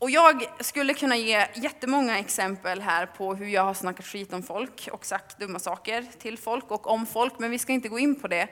Och 0.00 0.10
jag 0.10 0.46
skulle 0.60 0.94
kunna 0.94 1.16
ge 1.16 1.46
jättemånga 1.54 2.18
exempel 2.18 2.80
här 2.80 3.06
på 3.06 3.34
hur 3.34 3.46
jag 3.46 3.64
har 3.64 3.74
snackat 3.74 4.06
skit 4.06 4.32
om 4.32 4.42
folk 4.42 4.88
och 4.92 5.06
sagt 5.06 5.38
dumma 5.38 5.58
saker 5.58 6.06
till 6.18 6.38
folk 6.38 6.70
och 6.70 6.86
om 6.86 7.06
folk, 7.06 7.38
men 7.38 7.50
vi 7.50 7.58
ska 7.58 7.72
inte 7.72 7.88
gå 7.88 7.98
in 7.98 8.20
på 8.20 8.28
det. 8.28 8.48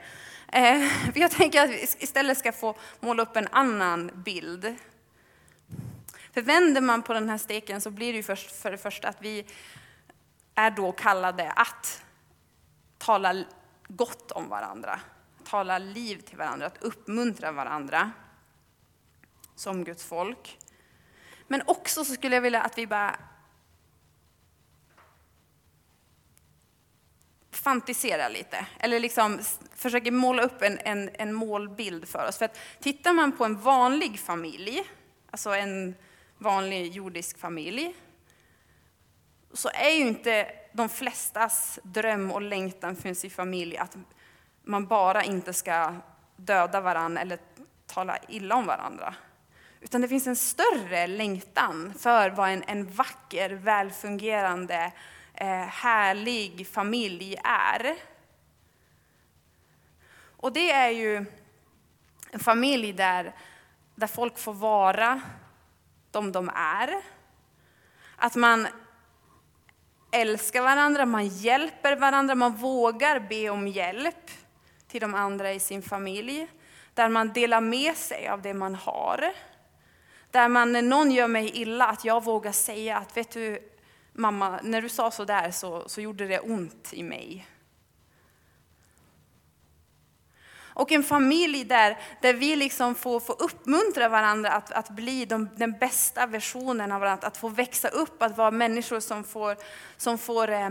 Eh, 0.47 0.87
jag 1.15 1.31
tänker 1.31 1.63
att 1.63 1.69
vi 1.69 1.81
istället 1.99 2.37
ska 2.37 2.51
få 2.51 2.75
måla 2.99 3.23
upp 3.23 3.35
en 3.35 3.47
annan 3.51 4.11
bild. 4.13 4.75
För 6.33 6.41
vänder 6.41 6.81
man 6.81 7.03
på 7.03 7.13
den 7.13 7.29
här 7.29 7.37
steken 7.37 7.81
så 7.81 7.91
blir 7.91 8.13
det 8.13 8.17
ju 8.17 8.23
först, 8.23 8.51
för 8.51 8.71
det 8.71 8.77
första 8.77 9.07
att 9.07 9.21
vi 9.21 9.45
är 10.55 10.71
då 10.71 10.91
kallade 10.91 11.51
att 11.51 12.03
tala 12.97 13.43
gott 13.87 14.31
om 14.31 14.49
varandra, 14.49 14.99
tala 15.43 15.77
liv 15.77 16.21
till 16.21 16.37
varandra, 16.37 16.65
att 16.67 16.83
uppmuntra 16.83 17.51
varandra 17.51 18.11
som 19.55 19.83
Guds 19.83 20.03
folk. 20.05 20.57
Men 21.47 21.63
också 21.65 22.05
så 22.05 22.13
skulle 22.13 22.35
jag 22.35 22.41
vilja 22.41 22.61
att 22.61 22.77
vi 22.77 22.87
bara 22.87 23.19
fantiserar 27.51 28.29
lite, 28.29 28.65
eller 28.79 28.99
liksom 28.99 29.39
försöker 29.75 30.11
måla 30.11 30.43
upp 30.43 30.61
en, 30.61 30.79
en, 30.79 31.09
en 31.13 31.33
målbild 31.33 32.07
för 32.07 32.27
oss. 32.27 32.37
För 32.37 32.45
att 32.45 32.59
tittar 32.79 33.13
man 33.13 33.37
på 33.37 33.45
en 33.45 33.59
vanlig 33.59 34.19
familj, 34.19 34.83
alltså 35.31 35.49
en 35.49 35.95
vanlig 36.37 36.91
jordisk 36.91 37.37
familj, 37.37 37.95
så 39.53 39.69
är 39.73 39.89
ju 39.89 40.07
inte 40.07 40.51
de 40.73 40.89
flestas 40.89 41.79
dröm 41.83 42.31
och 42.31 42.41
längtan 42.41 42.95
för 42.95 43.13
sin 43.13 43.31
familj 43.31 43.77
att 43.77 43.97
man 44.63 44.87
bara 44.87 45.23
inte 45.23 45.53
ska 45.53 45.95
döda 46.35 46.81
varandra 46.81 47.21
eller 47.21 47.39
tala 47.85 48.17
illa 48.27 48.55
om 48.55 48.65
varandra. 48.65 49.15
Utan 49.81 50.01
det 50.01 50.07
finns 50.07 50.27
en 50.27 50.35
större 50.35 51.07
längtan 51.07 51.93
för 51.99 52.29
vad 52.29 52.49
en, 52.49 52.63
en 52.67 52.91
vacker, 52.91 53.49
välfungerande, 53.49 54.91
eh, 55.33 55.65
härlig 55.67 56.67
familj 56.67 57.35
är. 57.43 57.95
Och 60.37 60.53
det 60.53 60.71
är 60.71 60.89
ju 60.89 61.25
en 62.31 62.39
familj 62.39 62.93
där, 62.93 63.35
där 63.95 64.07
folk 64.07 64.37
får 64.37 64.53
vara 64.53 65.21
de 66.11 66.31
de 66.31 66.49
är. 66.55 67.01
Att 68.15 68.35
man 68.35 68.67
älskar 70.11 70.61
varandra, 70.61 71.05
man 71.05 71.27
hjälper 71.27 71.95
varandra, 71.95 72.35
man 72.35 72.55
vågar 72.55 73.19
be 73.19 73.49
om 73.49 73.67
hjälp 73.67 74.31
till 74.87 75.01
de 75.01 75.13
andra 75.13 75.53
i 75.53 75.59
sin 75.59 75.81
familj. 75.81 76.47
Där 76.93 77.09
man 77.09 77.33
delar 77.33 77.61
med 77.61 77.95
sig 77.95 78.27
av 78.27 78.41
det 78.41 78.53
man 78.53 78.75
har. 78.75 79.33
Där 80.31 80.47
man, 80.47 80.71
när 80.71 80.81
någon 80.81 81.11
gör 81.11 81.27
mig 81.27 81.51
illa, 81.53 81.87
att 81.87 82.05
jag 82.05 82.23
vågar 82.23 82.51
säga 82.51 82.97
att 82.97 83.17
vet 83.17 83.31
du 83.31 83.59
mamma, 84.13 84.59
när 84.63 84.81
du 84.81 84.89
sa 84.89 85.11
så 85.11 85.25
där 85.25 85.51
så, 85.51 85.89
så 85.89 86.01
gjorde 86.01 86.27
det 86.27 86.39
ont 86.39 86.93
i 86.93 87.03
mig. 87.03 87.47
Och 90.77 90.91
en 90.91 91.03
familj 91.03 91.63
där, 91.63 91.97
där 92.21 92.33
vi 92.33 92.55
liksom 92.55 92.95
får, 92.95 93.19
får 93.19 93.41
uppmuntra 93.41 94.09
varandra 94.09 94.51
att, 94.51 94.71
att 94.71 94.89
bli 94.89 95.25
de, 95.25 95.49
den 95.55 95.71
bästa 95.71 96.25
versionen 96.25 96.91
av 96.91 97.01
varandra, 97.01 97.27
att 97.27 97.37
få 97.37 97.49
växa 97.49 97.87
upp, 97.87 98.21
att 98.21 98.37
vara 98.37 98.51
människor 98.51 98.99
som 98.99 99.23
får, 99.23 99.57
som 99.97 100.17
får 100.17 100.49
eh, 100.49 100.69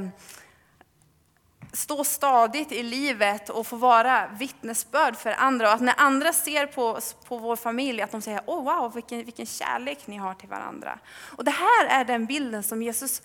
stå 1.72 2.04
stadigt 2.04 2.72
i 2.72 2.82
livet 2.82 3.48
och 3.48 3.66
få 3.66 3.76
vara 3.76 4.26
vittnesbörd 4.26 5.16
för 5.16 5.30
andra. 5.30 5.68
Och 5.68 5.74
att 5.74 5.80
när 5.80 5.94
andra 5.96 6.32
ser 6.32 6.66
på, 6.66 6.98
på 7.28 7.38
vår 7.38 7.56
familj, 7.56 8.02
att 8.02 8.10
de 8.10 8.22
säger 8.22 8.40
oh, 8.46 8.64
wow, 8.64 8.94
vilken, 8.94 9.24
vilken 9.24 9.46
kärlek 9.46 10.06
ni 10.06 10.16
har 10.16 10.34
till 10.34 10.48
varandra. 10.48 10.98
Och 11.36 11.44
det 11.44 11.50
här 11.50 11.86
är 11.86 12.04
den 12.04 12.26
bilden 12.26 12.62
som 12.62 12.82
Jesus 12.82 13.22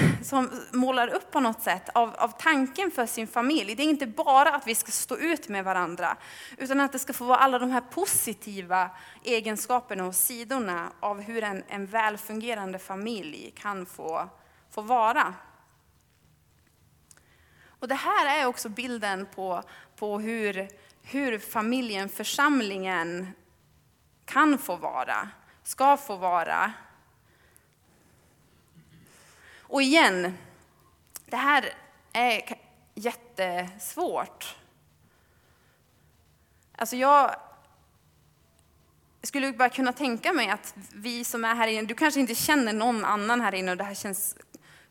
som 0.22 0.50
målar 0.72 1.08
upp 1.08 1.30
på 1.30 1.40
något 1.40 1.62
sätt 1.62 1.88
av, 1.94 2.14
av 2.18 2.28
tanken 2.38 2.90
för 2.90 3.06
sin 3.06 3.26
familj. 3.26 3.74
Det 3.74 3.82
är 3.82 3.88
inte 3.88 4.06
bara 4.06 4.54
att 4.54 4.66
vi 4.66 4.74
ska 4.74 4.92
stå 4.92 5.16
ut 5.16 5.48
med 5.48 5.64
varandra, 5.64 6.16
utan 6.56 6.80
att 6.80 6.92
det 6.92 6.98
ska 6.98 7.12
få 7.12 7.24
vara 7.24 7.38
alla 7.38 7.58
de 7.58 7.70
här 7.70 7.80
positiva 7.80 8.90
egenskaperna 9.22 10.06
och 10.06 10.14
sidorna 10.14 10.92
av 11.00 11.20
hur 11.20 11.44
en, 11.44 11.62
en 11.68 11.86
välfungerande 11.86 12.78
familj 12.78 13.52
kan 13.56 13.86
få, 13.86 14.28
få 14.70 14.82
vara. 14.82 15.34
Och 17.82 17.88
det 17.88 17.94
här 17.94 18.40
är 18.40 18.46
också 18.46 18.68
bilden 18.68 19.26
på, 19.34 19.62
på 19.96 20.20
hur, 20.20 20.68
hur 21.02 21.38
familjen, 21.38 22.08
församlingen 22.08 23.32
kan 24.24 24.58
få 24.58 24.76
vara, 24.76 25.28
ska 25.62 25.96
få 25.96 26.16
vara. 26.16 26.72
Och 29.60 29.82
igen, 29.82 30.38
det 31.26 31.36
här 31.36 31.72
är 32.12 32.58
jättesvårt. 32.94 34.56
Alltså 36.76 36.96
jag 36.96 37.36
skulle 39.22 39.52
bara 39.52 39.70
kunna 39.70 39.92
tänka 39.92 40.32
mig 40.32 40.48
att 40.48 40.74
vi 40.92 41.24
som 41.24 41.44
är 41.44 41.54
här 41.54 41.68
inne, 41.68 41.82
du 41.82 41.94
kanske 41.94 42.20
inte 42.20 42.34
känner 42.34 42.72
någon 42.72 43.04
annan 43.04 43.40
här 43.40 43.54
inne 43.54 43.70
och 43.70 43.76
det 43.76 43.84
här 43.84 43.94
känns 43.94 44.36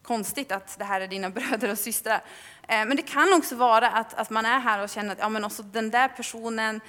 konstigt 0.03 0.51
att 0.51 0.79
det 0.79 0.86
här 0.86 1.01
är 1.01 1.08
dina 1.08 1.29
bröder 1.39 1.72
och 1.72 1.77
systrar. 1.77 2.24
Eh, 2.67 2.86
men 2.86 2.96
det 2.96 3.01
kan 3.01 3.34
också 3.34 3.55
vara 3.55 3.89
att, 3.91 4.13
att 4.13 4.29
man 4.29 4.46
är 4.46 4.60
här 4.60 4.84
och 4.84 4.89
känner 4.89 5.12
att 5.12 5.20
ja, 5.20 5.29
men 5.29 5.43
också 5.43 5.63
den 5.63 5.91
där 5.91 6.08
personen 6.08 6.81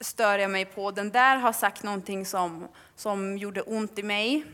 stör 0.00 0.38
jag 0.38 0.50
mig 0.50 0.64
på, 0.64 0.90
den 0.90 1.10
där 1.10 1.36
har 1.36 1.52
sagt 1.52 1.82
någonting 1.82 2.26
som, 2.26 2.68
som 2.96 3.38
gjorde 3.38 3.62
ont 3.62 3.98
i 3.98 4.02
mig. 4.02 4.44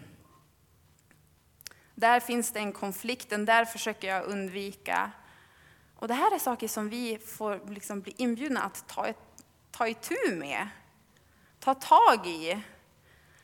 Där 1.94 2.20
finns 2.20 2.50
det 2.50 2.58
en 2.58 2.72
konflikt, 2.72 3.30
den 3.30 3.44
där 3.44 3.64
försöker 3.64 4.08
jag 4.08 4.24
undvika. 4.24 5.10
Och 5.96 6.08
det 6.08 6.14
här 6.14 6.34
är 6.34 6.38
saker 6.38 6.68
som 6.68 6.88
vi 6.88 7.18
får 7.18 7.70
liksom 7.70 8.00
bli 8.00 8.14
inbjudna 8.16 8.62
att 8.62 8.88
ta, 8.88 9.06
ta 9.70 9.88
itu 9.88 10.34
med, 10.34 10.68
ta 11.60 11.74
tag 11.74 12.26
i. 12.26 12.62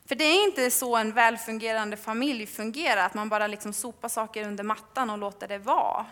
För 0.09 0.15
det 0.15 0.25
är 0.25 0.45
inte 0.45 0.71
så 0.71 0.97
en 0.97 1.13
välfungerande 1.13 1.97
familj 1.97 2.47
fungerar, 2.47 3.07
att 3.07 3.15
man 3.15 3.29
bara 3.29 3.47
liksom 3.47 3.73
sopar 3.73 4.09
saker 4.09 4.47
under 4.47 4.65
mattan 4.65 5.11
och 5.11 5.19
låter 5.19 5.49
det 5.49 5.59
vara. 5.59 6.07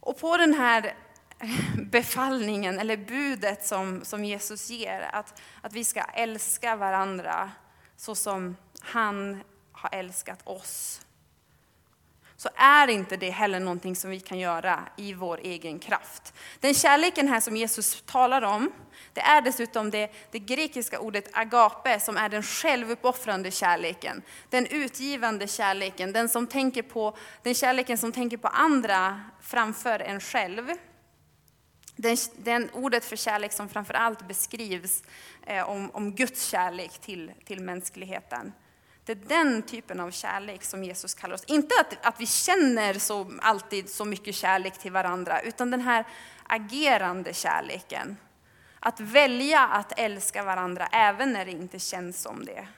Och 0.00 0.18
på 0.18 0.36
den 0.36 0.54
här 0.54 0.94
befallningen, 1.90 2.78
eller 2.78 2.96
budet 2.96 3.66
som, 3.66 4.04
som 4.04 4.24
Jesus 4.24 4.70
ger, 4.70 5.10
att, 5.12 5.42
att 5.60 5.72
vi 5.72 5.84
ska 5.84 6.02
älska 6.02 6.76
varandra 6.76 7.50
så 7.96 8.14
som 8.14 8.56
han 8.80 9.42
har 9.72 9.90
älskat 9.92 10.40
oss, 10.44 11.05
så 12.36 12.48
är 12.56 12.88
inte 12.88 13.16
det 13.16 13.30
heller 13.30 13.60
någonting 13.60 13.96
som 13.96 14.10
vi 14.10 14.20
kan 14.20 14.38
göra 14.38 14.88
i 14.96 15.14
vår 15.14 15.40
egen 15.42 15.78
kraft. 15.78 16.34
Den 16.60 16.74
kärleken 16.74 17.28
här 17.28 17.40
som 17.40 17.56
Jesus 17.56 18.02
talar 18.06 18.42
om, 18.42 18.72
det 19.12 19.20
är 19.20 19.40
dessutom 19.40 19.90
det, 19.90 20.10
det 20.30 20.38
grekiska 20.38 21.00
ordet 21.00 21.28
agape 21.32 22.00
som 22.00 22.16
är 22.16 22.28
den 22.28 22.42
självuppoffrande 22.42 23.50
kärleken. 23.50 24.22
Den 24.50 24.66
utgivande 24.66 25.46
kärleken, 25.46 26.12
den, 26.12 26.28
som 26.28 26.46
tänker 26.46 26.82
på, 26.82 27.16
den 27.42 27.54
kärleken 27.54 27.98
som 27.98 28.12
tänker 28.12 28.36
på 28.36 28.48
andra 28.48 29.20
framför 29.40 30.00
en 30.00 30.20
själv. 30.20 30.70
Den, 31.96 32.16
den 32.36 32.70
ordet 32.72 33.04
för 33.04 33.16
kärlek 33.16 33.52
som 33.52 33.68
framför 33.68 33.94
allt 33.94 34.28
beskrivs 34.28 35.02
eh, 35.46 35.70
om, 35.70 35.90
om 35.90 36.14
Guds 36.14 36.46
kärlek 36.46 36.98
till, 36.98 37.32
till 37.44 37.60
mänskligheten. 37.60 38.52
Det 39.06 39.12
är 39.12 39.16
den 39.16 39.62
typen 39.62 40.00
av 40.00 40.10
kärlek 40.10 40.64
som 40.64 40.84
Jesus 40.84 41.14
kallar 41.14 41.34
oss. 41.34 41.44
Inte 41.46 41.74
att, 41.80 42.06
att 42.06 42.20
vi 42.20 42.26
känner 42.26 42.94
så, 42.94 43.32
alltid 43.42 43.90
så 43.90 44.04
mycket 44.04 44.34
kärlek 44.34 44.78
till 44.78 44.92
varandra, 44.92 45.40
utan 45.40 45.70
den 45.70 45.80
här 45.80 46.04
agerande 46.42 47.34
kärleken. 47.34 48.16
Att 48.80 49.00
välja 49.00 49.60
att 49.60 49.98
älska 49.98 50.44
varandra 50.44 50.86
även 50.86 51.32
när 51.32 51.44
det 51.44 51.50
inte 51.50 51.78
känns 51.78 52.22
som 52.22 52.44
det. 52.44 52.68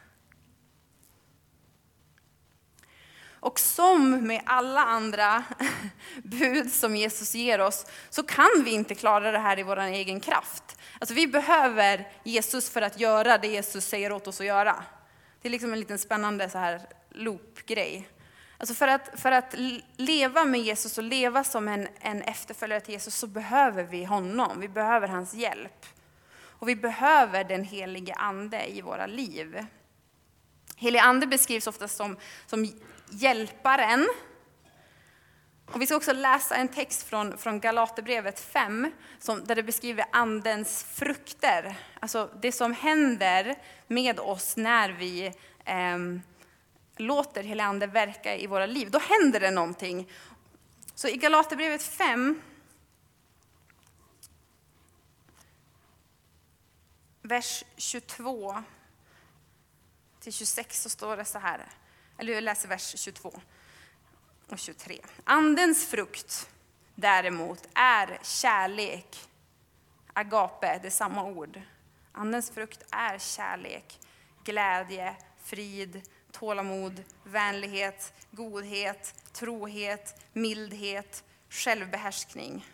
Och 3.40 3.60
som 3.60 4.26
med 4.26 4.42
alla 4.46 4.84
andra 4.84 5.44
bud 6.22 6.72
som 6.72 6.96
Jesus 6.96 7.34
ger 7.34 7.60
oss, 7.60 7.86
så 8.10 8.22
kan 8.22 8.62
vi 8.64 8.70
inte 8.70 8.94
klara 8.94 9.32
det 9.32 9.38
här 9.38 9.58
i 9.58 9.62
vår 9.62 9.80
egen 9.80 10.20
kraft. 10.20 10.78
Alltså 10.98 11.14
vi 11.14 11.26
behöver 11.26 12.12
Jesus 12.24 12.70
för 12.70 12.82
att 12.82 13.00
göra 13.00 13.38
det 13.38 13.48
Jesus 13.48 13.84
säger 13.84 14.12
åt 14.12 14.26
oss 14.26 14.40
att 14.40 14.46
göra. 14.46 14.84
Det 15.42 15.48
är 15.48 15.50
liksom 15.50 15.72
en 15.72 15.80
liten 15.80 15.98
spännande 15.98 16.50
så 16.50 16.58
här 16.58 16.80
loop-grej. 17.10 18.08
Alltså 18.58 18.74
för, 18.74 18.88
att, 18.88 19.20
för 19.20 19.32
att 19.32 19.54
leva 19.96 20.44
med 20.44 20.60
Jesus 20.60 20.98
och 20.98 21.04
leva 21.04 21.44
som 21.44 21.68
en, 21.68 21.88
en 22.00 22.22
efterföljare 22.22 22.80
till 22.80 22.94
Jesus 22.94 23.14
så 23.14 23.26
behöver 23.26 23.84
vi 23.84 24.04
honom. 24.04 24.60
Vi 24.60 24.68
behöver 24.68 25.08
hans 25.08 25.34
hjälp. 25.34 25.86
Och 26.40 26.68
vi 26.68 26.76
behöver 26.76 27.44
den 27.44 27.64
helige 27.64 28.14
ande 28.14 28.66
i 28.66 28.80
våra 28.80 29.06
liv. 29.06 29.66
Helig 30.76 30.98
ande 30.98 31.26
beskrivs 31.26 31.66
ofta 31.66 31.88
som, 31.88 32.16
som 32.46 32.72
hjälparen. 33.10 34.08
Och 35.72 35.82
vi 35.82 35.86
ska 35.86 35.96
också 35.96 36.12
läsa 36.12 36.56
en 36.56 36.68
text 36.68 37.02
från, 37.02 37.38
från 37.38 37.60
Galaterbrevet 37.60 38.40
5, 38.40 38.90
som, 39.18 39.44
där 39.44 39.54
det 39.54 39.62
beskriver 39.62 40.04
andens 40.12 40.84
frukter. 40.84 41.76
Alltså 42.00 42.30
det 42.40 42.52
som 42.52 42.72
händer 42.72 43.58
med 43.86 44.20
oss 44.20 44.56
när 44.56 44.90
vi 44.90 45.26
eh, 45.64 45.98
låter 46.96 47.42
hela 47.42 47.64
ande 47.64 47.86
verka 47.86 48.36
i 48.36 48.46
våra 48.46 48.66
liv. 48.66 48.90
Då 48.90 48.98
händer 48.98 49.40
det 49.40 49.50
någonting. 49.50 50.10
Så 50.94 51.08
i 51.08 51.16
Galaterbrevet 51.16 51.82
5, 51.82 52.42
vers 57.22 57.64
22 57.76 58.62
till 60.20 60.32
26 60.32 60.82
så 60.82 60.88
står 60.88 61.16
det 61.16 61.24
så 61.24 61.38
här. 61.38 61.68
Eller 62.18 62.32
jag 62.32 62.44
läser 62.44 62.68
vers 62.68 62.94
22 62.98 63.40
och 64.52 64.58
23. 64.58 65.00
Andens 65.24 65.86
frukt 65.86 66.50
däremot 66.94 67.68
är 67.74 68.18
kärlek. 68.22 69.28
Agape, 70.12 70.78
det 70.82 70.88
är 70.88 70.90
samma 70.90 71.24
ord. 71.24 71.60
Andens 72.12 72.50
frukt 72.50 72.84
är 72.90 73.18
kärlek, 73.18 73.98
glädje, 74.44 75.16
frid, 75.42 76.02
tålamod, 76.32 77.04
vänlighet, 77.24 78.12
godhet, 78.30 79.14
trohet, 79.32 80.24
mildhet, 80.32 81.24
självbehärskning. 81.48 82.66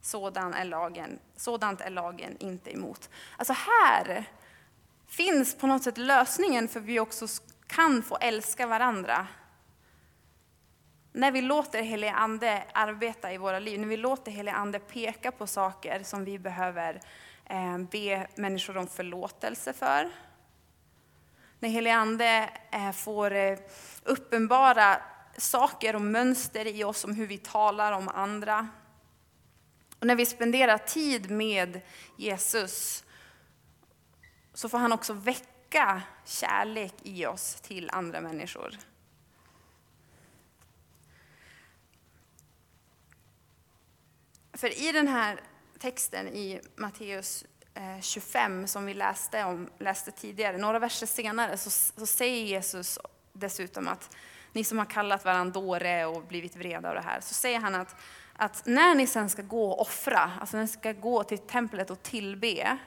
Sådan 0.00 0.54
är 0.54 0.64
lagen, 0.64 1.18
sådant 1.36 1.80
är 1.80 1.90
lagen 1.90 2.36
inte 2.40 2.72
emot. 2.74 3.10
Alltså 3.36 3.52
här 3.52 4.24
finns 5.06 5.54
på 5.54 5.66
något 5.66 5.82
sätt 5.82 5.98
lösningen 5.98 6.68
för 6.68 6.80
vi 6.80 7.00
också 7.00 7.26
kan 7.66 8.02
få 8.02 8.16
älska 8.16 8.66
varandra. 8.66 9.26
När 11.12 11.30
vi 11.30 11.42
låter 11.42 11.82
helig 11.82 12.08
ande 12.08 12.64
arbeta 12.72 13.32
i 13.32 13.38
våra 13.38 13.58
liv, 13.58 13.80
när 13.80 13.88
vi 13.88 13.96
låter 13.96 14.32
helig 14.32 14.52
ande 14.52 14.78
peka 14.78 15.32
på 15.32 15.46
saker 15.46 16.02
som 16.02 16.24
vi 16.24 16.38
behöver 16.38 17.00
eh, 17.44 17.78
be 17.78 18.26
människor 18.34 18.76
om 18.76 18.86
förlåtelse 18.86 19.72
för. 19.72 20.10
När 21.58 21.68
helig 21.68 21.90
ande 21.90 22.50
eh, 22.70 22.92
får 22.92 23.32
eh, 23.32 23.58
uppenbara 24.02 25.02
saker 25.36 25.94
och 25.94 26.02
mönster 26.02 26.66
i 26.66 26.84
oss 26.84 27.04
om 27.04 27.14
hur 27.14 27.26
vi 27.26 27.38
talar 27.38 27.92
om 27.92 28.08
andra. 28.08 28.68
Och 29.98 30.06
när 30.06 30.16
vi 30.16 30.26
spenderar 30.26 30.78
tid 30.78 31.30
med 31.30 31.80
Jesus 32.16 33.04
så 34.54 34.68
får 34.68 34.78
han 34.78 34.92
också 34.92 35.12
väcka 35.12 36.02
kärlek 36.24 36.94
i 37.02 37.26
oss 37.26 37.54
till 37.54 37.90
andra 37.92 38.20
människor. 38.20 38.89
För 44.60 44.82
i 44.88 44.92
den 44.92 45.08
här 45.08 45.40
texten 45.78 46.28
i 46.28 46.60
Matteus 46.76 47.44
eh, 47.74 48.00
25 48.00 48.66
som 48.66 48.86
vi 48.86 48.94
läste, 48.94 49.44
om, 49.44 49.70
läste 49.78 50.10
tidigare, 50.10 50.58
några 50.58 50.78
verser 50.78 51.06
senare, 51.06 51.56
så, 51.56 51.70
så 51.70 52.06
säger 52.06 52.44
Jesus 52.44 52.98
dessutom 53.32 53.88
att 53.88 54.16
ni 54.52 54.64
som 54.64 54.78
har 54.78 54.84
kallat 54.84 55.24
varandra 55.24 55.60
dåre 55.60 56.06
och 56.06 56.22
blivit 56.22 56.56
vreda 56.56 56.88
av 56.88 56.94
det 56.94 57.00
här, 57.00 57.20
så 57.20 57.34
säger 57.34 57.60
han 57.60 57.74
att, 57.74 57.96
att 58.36 58.66
när 58.66 58.94
ni 58.94 59.06
sen 59.06 59.30
ska 59.30 59.42
gå 59.42 59.70
och 59.70 59.80
offra, 59.80 60.32
alltså 60.40 60.56
när 60.56 60.64
ni 60.64 60.68
ska 60.68 60.92
gå 60.92 61.24
till 61.24 61.38
templet 61.38 61.90
och 61.90 62.02
tillbe, 62.02 62.78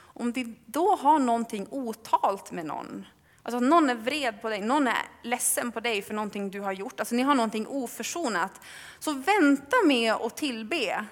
om 0.00 0.30
ni 0.30 0.54
då 0.66 0.96
har 0.96 1.18
någonting 1.18 1.66
otalt 1.70 2.52
med 2.52 2.66
någon, 2.66 3.06
alltså 3.42 3.60
någon 3.60 3.90
är 3.90 3.94
vred 3.94 4.42
på 4.42 4.48
dig, 4.48 4.60
någon 4.60 4.88
är 4.88 5.02
ledsen 5.22 5.72
på 5.72 5.80
dig 5.80 6.02
för 6.02 6.14
någonting 6.14 6.50
du 6.50 6.60
har 6.60 6.72
gjort, 6.72 7.00
alltså 7.00 7.14
ni 7.14 7.22
har 7.22 7.34
någonting 7.34 7.66
oförsonat, 7.66 8.60
så 8.98 9.12
vänta 9.12 9.76
med 9.84 10.12
att 10.12 10.36
tillbe. 10.36 11.06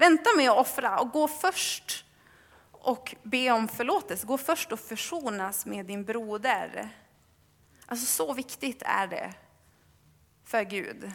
Vänta 0.00 0.30
med 0.36 0.50
att 0.50 0.58
offra 0.58 0.98
och 0.98 1.10
gå 1.10 1.28
först 1.28 2.04
och 2.72 3.14
be 3.22 3.50
om 3.50 3.68
förlåtelse. 3.68 4.26
Gå 4.26 4.38
först 4.38 4.72
och 4.72 4.80
försonas 4.80 5.66
med 5.66 5.86
din 5.86 6.04
broder. 6.04 6.88
Alltså 7.86 8.06
så 8.06 8.32
viktigt 8.32 8.82
är 8.86 9.06
det 9.06 9.32
för 10.44 10.62
Gud. 10.62 11.12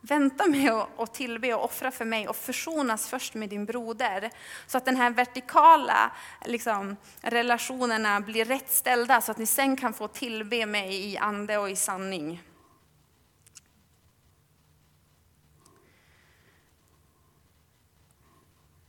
Vänta 0.00 0.46
med 0.46 0.72
att 0.98 1.14
tillbe 1.14 1.54
och 1.54 1.64
offra 1.64 1.90
för 1.90 2.04
mig 2.04 2.28
och 2.28 2.36
försonas 2.36 3.08
först 3.08 3.34
med 3.34 3.48
din 3.48 3.64
broder. 3.64 4.30
Så 4.66 4.78
att 4.78 4.84
den 4.84 4.96
här 4.96 5.10
vertikala 5.10 6.12
liksom, 6.44 6.96
relationerna 7.20 8.20
blir 8.20 8.44
rätt 8.44 8.70
ställda 8.70 9.20
så 9.20 9.32
att 9.32 9.38
ni 9.38 9.46
sen 9.46 9.76
kan 9.76 9.92
få 9.92 10.08
tillbe 10.08 10.66
mig 10.66 11.12
i 11.12 11.18
ande 11.18 11.58
och 11.58 11.70
i 11.70 11.76
sanning. 11.76 12.42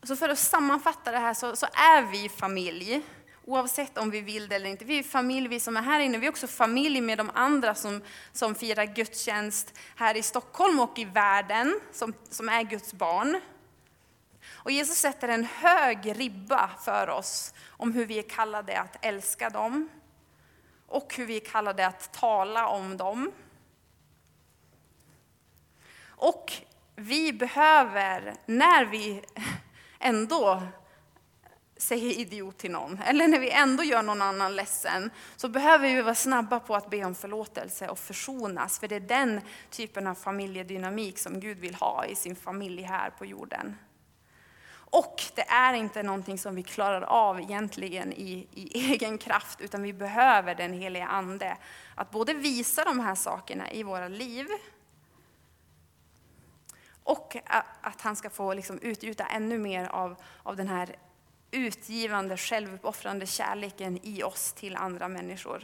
Så 0.03 0.15
för 0.15 0.29
att 0.29 0.39
sammanfatta 0.39 1.11
det 1.11 1.19
här 1.19 1.33
så, 1.33 1.55
så 1.55 1.65
är 1.65 2.01
vi 2.01 2.29
familj. 2.29 3.01
Oavsett 3.45 3.97
om 3.97 4.11
vi 4.11 4.21
vill 4.21 4.47
det 4.47 4.55
eller 4.55 4.69
inte. 4.69 4.85
Vi 4.85 4.99
är 4.99 5.03
familj, 5.03 5.47
vi 5.47 5.59
som 5.59 5.77
är 5.77 5.81
här 5.81 5.99
inne. 5.99 6.17
Vi 6.17 6.25
är 6.25 6.31
också 6.31 6.47
familj 6.47 7.01
med 7.01 7.17
de 7.17 7.31
andra 7.33 7.75
som, 7.75 8.01
som 8.31 8.55
firar 8.55 8.85
gudstjänst 8.85 9.73
här 9.95 10.17
i 10.17 10.23
Stockholm 10.23 10.79
och 10.79 10.99
i 10.99 11.05
världen, 11.05 11.79
som, 11.91 12.13
som 12.29 12.49
är 12.49 12.63
Guds 12.63 12.93
barn. 12.93 13.41
Och 14.51 14.71
Jesus 14.71 14.97
sätter 14.97 15.27
en 15.27 15.43
hög 15.43 16.19
ribba 16.19 16.69
för 16.83 17.09
oss 17.09 17.53
om 17.69 17.93
hur 17.93 18.05
vi 18.05 18.19
är 18.19 18.29
kallade 18.29 18.79
att 18.79 19.05
älska 19.05 19.49
dem. 19.49 19.89
Och 20.87 21.15
hur 21.15 21.25
vi 21.25 21.35
är 21.35 21.45
kallade 21.45 21.87
att 21.87 22.13
tala 22.13 22.67
om 22.67 22.97
dem. 22.97 23.31
Och 26.07 26.51
vi 26.95 27.33
behöver, 27.33 28.35
när 28.45 28.85
vi 28.85 29.21
ändå 30.01 30.61
säger 31.77 32.19
idiot 32.19 32.57
till 32.57 32.71
någon, 32.71 32.99
eller 33.05 33.27
när 33.27 33.39
vi 33.39 33.49
ändå 33.49 33.83
gör 33.83 34.01
någon 34.01 34.21
annan 34.21 34.55
ledsen, 34.55 35.11
så 35.35 35.49
behöver 35.49 35.95
vi 35.95 36.01
vara 36.01 36.15
snabba 36.15 36.59
på 36.59 36.75
att 36.75 36.89
be 36.89 37.05
om 37.05 37.15
förlåtelse 37.15 37.87
och 37.87 37.99
försonas. 37.99 38.79
För 38.79 38.87
det 38.87 38.95
är 38.95 38.99
den 38.99 39.41
typen 39.69 40.07
av 40.07 40.15
familjedynamik 40.15 41.19
som 41.19 41.39
Gud 41.39 41.57
vill 41.57 41.75
ha 41.75 42.05
i 42.05 42.15
sin 42.15 42.35
familj 42.35 42.81
här 42.81 43.09
på 43.09 43.25
jorden. 43.25 43.75
Och 44.73 45.23
det 45.35 45.49
är 45.49 45.73
inte 45.73 46.03
någonting 46.03 46.37
som 46.37 46.55
vi 46.55 46.63
klarar 46.63 47.01
av 47.01 47.39
egentligen 47.39 48.13
i, 48.13 48.47
i 48.53 48.91
egen 48.91 49.17
kraft, 49.17 49.61
utan 49.61 49.81
vi 49.83 49.93
behöver 49.93 50.55
den 50.55 50.73
heliga 50.73 51.07
Ande. 51.07 51.57
Att 51.95 52.11
både 52.11 52.33
visa 52.33 52.83
de 52.83 52.99
här 52.99 53.15
sakerna 53.15 53.71
i 53.71 53.83
våra 53.83 54.07
liv, 54.07 54.47
och 57.03 57.37
att 57.81 58.01
han 58.01 58.15
ska 58.15 58.29
få 58.29 58.53
liksom 58.53 58.79
utgjuta 58.79 59.25
ännu 59.25 59.57
mer 59.57 59.85
av, 59.85 60.15
av 60.43 60.55
den 60.55 60.67
här 60.67 60.95
utgivande, 61.51 62.37
självuppoffrande 62.37 63.25
kärleken 63.25 63.99
i 64.03 64.23
oss 64.23 64.53
till 64.53 64.75
andra 64.75 65.07
människor. 65.07 65.63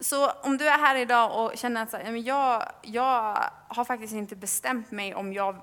Så 0.00 0.30
om 0.30 0.56
du 0.56 0.68
är 0.68 0.78
här 0.78 0.96
idag 0.96 1.44
och 1.44 1.58
känner 1.58 1.82
att 1.82 2.24
jag, 2.26 2.72
jag 2.82 3.50
har 3.68 3.84
faktiskt 3.84 4.14
inte 4.14 4.36
bestämt 4.36 4.90
mig 4.90 5.14
om 5.14 5.32
jag 5.32 5.60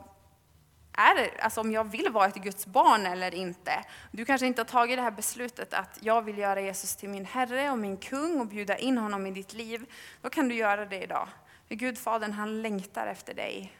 är, 0.93 1.43
alltså 1.43 1.61
om 1.61 1.71
jag 1.71 1.83
vill 1.83 2.09
vara 2.09 2.27
ett 2.27 2.35
Guds 2.35 2.65
barn 2.65 3.05
eller 3.05 3.35
inte. 3.35 3.83
Du 4.11 4.25
kanske 4.25 4.47
inte 4.47 4.61
har 4.61 4.65
tagit 4.65 4.97
det 4.97 5.01
här 5.01 5.11
beslutet 5.11 5.73
att 5.73 5.99
jag 6.01 6.21
vill 6.21 6.37
göra 6.37 6.61
Jesus 6.61 6.95
till 6.95 7.09
min 7.09 7.25
Herre 7.25 7.71
och 7.71 7.77
min 7.77 7.97
kung 7.97 8.39
och 8.39 8.47
bjuda 8.47 8.77
in 8.77 8.97
honom 8.97 9.25
i 9.25 9.31
ditt 9.31 9.53
liv. 9.53 9.85
Då 10.21 10.29
kan 10.29 10.47
du 10.47 10.55
göra 10.55 10.85
det 10.85 11.03
idag. 11.03 11.27
För 11.67 11.75
Gud 11.75 11.97
Fadern 11.97 12.31
han 12.31 12.61
längtar 12.61 13.07
efter 13.07 13.33
dig. 13.33 13.73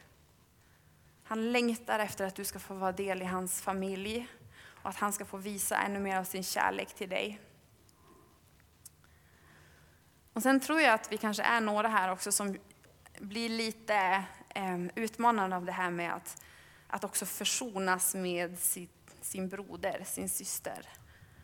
Han 1.24 1.52
längtar 1.52 1.98
efter 1.98 2.26
att 2.26 2.34
du 2.34 2.44
ska 2.44 2.58
få 2.58 2.74
vara 2.74 2.92
del 2.92 3.22
i 3.22 3.24
hans 3.24 3.62
familj 3.62 4.28
och 4.82 4.90
att 4.90 4.96
han 4.96 5.12
ska 5.12 5.24
få 5.24 5.36
visa 5.36 5.76
ännu 5.76 6.00
mer 6.00 6.16
av 6.16 6.24
sin 6.24 6.42
kärlek 6.42 6.94
till 6.94 7.08
dig. 7.08 7.40
Och 10.32 10.42
Sen 10.42 10.60
tror 10.60 10.80
jag 10.80 10.94
att 10.94 11.12
vi 11.12 11.18
kanske 11.18 11.42
är 11.42 11.60
några 11.60 11.88
här 11.88 12.12
också 12.12 12.32
som 12.32 12.56
blir 13.18 13.48
lite 13.48 14.24
eh, 14.54 14.78
utmanade 14.94 15.56
av 15.56 15.64
det 15.64 15.72
här 15.72 15.90
med 15.90 16.14
att 16.14 16.42
att 16.94 17.04
också 17.04 17.26
försonas 17.26 18.14
med 18.14 18.58
sin 19.20 19.48
broder, 19.48 20.02
sin 20.04 20.28
syster. 20.28 20.88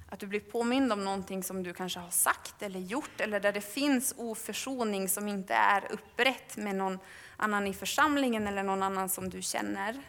Att 0.08 0.18
du 0.18 0.26
blir 0.26 0.40
påmind 0.40 0.92
om 0.92 1.04
någonting 1.04 1.42
som 1.42 1.62
du 1.62 1.72
kanske 1.72 2.00
har 2.00 2.10
sagt 2.10 2.62
eller 2.62 2.80
gjort, 2.80 3.20
eller 3.20 3.40
där 3.40 3.52
det 3.52 3.60
finns 3.60 4.14
oförsoning 4.16 5.08
som 5.08 5.28
inte 5.28 5.54
är 5.54 5.92
upprätt 5.92 6.56
med 6.56 6.76
någon 6.76 6.98
annan 7.36 7.66
i 7.66 7.74
församlingen 7.74 8.46
eller 8.46 8.62
någon 8.62 8.82
annan 8.82 9.08
som 9.08 9.30
du 9.30 9.42
känner. 9.42 10.02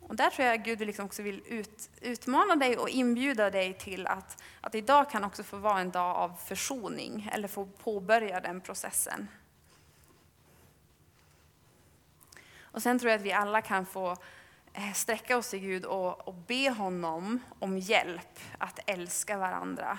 Och 0.00 0.16
där 0.16 0.30
tror 0.30 0.46
jag 0.46 0.60
att 0.60 0.64
Gud 0.66 0.80
liksom 0.80 1.04
också 1.04 1.22
vill 1.22 1.42
ut, 1.46 1.90
utmana 2.00 2.56
dig 2.56 2.76
och 2.76 2.88
inbjuda 2.88 3.50
dig 3.50 3.78
till 3.78 4.06
att, 4.06 4.42
att 4.60 4.74
idag 4.74 5.10
kan 5.10 5.24
också 5.24 5.42
få 5.42 5.56
vara 5.56 5.80
en 5.80 5.90
dag 5.90 6.16
av 6.16 6.32
försoning, 6.46 7.30
eller 7.32 7.48
få 7.48 7.66
påbörja 7.66 8.40
den 8.40 8.60
processen. 8.60 9.28
Och 12.72 12.82
sen 12.82 12.98
tror 12.98 13.10
jag 13.10 13.18
att 13.18 13.26
vi 13.26 13.32
alla 13.32 13.62
kan 13.62 13.86
få 13.86 14.16
eh, 14.72 14.92
sträcka 14.92 15.36
oss 15.36 15.50
till 15.50 15.58
Gud 15.58 15.84
och, 15.84 16.28
och 16.28 16.34
be 16.34 16.70
honom 16.70 17.40
om 17.58 17.78
hjälp 17.78 18.38
att 18.58 18.78
älska 18.86 19.38
varandra. 19.38 19.98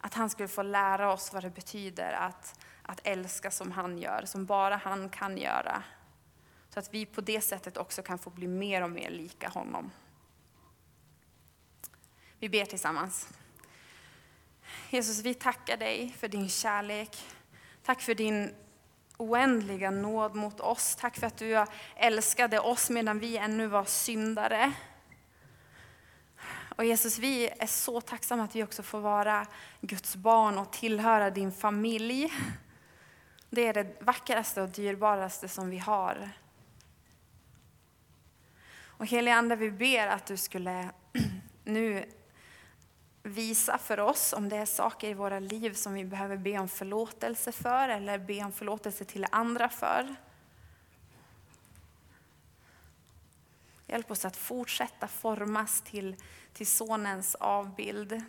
Att 0.00 0.14
han 0.14 0.30
skulle 0.30 0.48
få 0.48 0.62
lära 0.62 1.12
oss 1.12 1.32
vad 1.32 1.42
det 1.42 1.50
betyder 1.50 2.12
att, 2.12 2.60
att 2.82 3.00
älska 3.04 3.50
som 3.50 3.72
han 3.72 3.98
gör, 3.98 4.24
som 4.24 4.46
bara 4.46 4.76
han 4.76 5.08
kan 5.08 5.38
göra. 5.38 5.82
Så 6.70 6.78
att 6.78 6.94
vi 6.94 7.06
på 7.06 7.20
det 7.20 7.40
sättet 7.40 7.76
också 7.76 8.02
kan 8.02 8.18
få 8.18 8.30
bli 8.30 8.46
mer 8.46 8.82
och 8.82 8.90
mer 8.90 9.10
lika 9.10 9.48
honom. 9.48 9.90
Vi 12.38 12.48
ber 12.48 12.64
tillsammans. 12.64 13.28
Jesus, 14.90 15.20
vi 15.20 15.34
tackar 15.34 15.76
dig 15.76 16.14
för 16.18 16.28
din 16.28 16.48
kärlek. 16.48 17.16
Tack 17.82 18.00
för 18.00 18.14
din 18.14 18.54
oändliga 19.18 19.90
nåd 19.90 20.34
mot 20.34 20.60
oss. 20.60 20.96
Tack 20.96 21.16
för 21.16 21.26
att 21.26 21.36
du 21.36 21.64
älskade 21.96 22.60
oss 22.60 22.90
medan 22.90 23.18
vi 23.18 23.36
ännu 23.36 23.66
var 23.66 23.84
syndare. 23.84 24.72
Och 26.76 26.84
Jesus, 26.84 27.18
vi 27.18 27.48
är 27.58 27.66
så 27.66 28.00
tacksamma 28.00 28.44
att 28.44 28.56
vi 28.56 28.62
också 28.62 28.82
får 28.82 29.00
vara 29.00 29.46
Guds 29.80 30.16
barn 30.16 30.58
och 30.58 30.72
tillhöra 30.72 31.30
din 31.30 31.52
familj. 31.52 32.32
Det 33.50 33.66
är 33.66 33.74
det 33.74 33.96
vackraste 34.00 34.62
och 34.62 34.68
dyrbaraste 34.68 35.48
som 35.48 35.70
vi 35.70 35.78
har. 35.78 36.30
Och 38.84 39.06
helige 39.06 39.36
Ande, 39.36 39.56
vi 39.56 39.70
ber 39.70 40.06
att 40.06 40.26
du 40.26 40.36
skulle 40.36 40.90
nu 41.64 42.04
visa 43.22 43.78
för 43.78 44.00
oss 44.00 44.32
om 44.32 44.48
det 44.48 44.56
är 44.56 44.66
saker 44.66 45.10
i 45.10 45.14
våra 45.14 45.40
liv 45.40 45.72
som 45.72 45.94
vi 45.94 46.04
behöver 46.04 46.36
be 46.36 46.58
om 46.58 46.68
förlåtelse 46.68 47.52
för 47.52 47.88
eller 47.88 48.18
be 48.18 48.44
om 48.44 48.52
förlåtelse 48.52 49.04
till 49.04 49.26
andra 49.30 49.68
för. 49.68 50.14
Hjälp 53.86 54.10
oss 54.10 54.24
att 54.24 54.36
fortsätta 54.36 55.08
formas 55.08 55.80
till, 55.80 56.16
till 56.52 56.66
Sonens 56.66 57.34
avbild. 57.34 58.22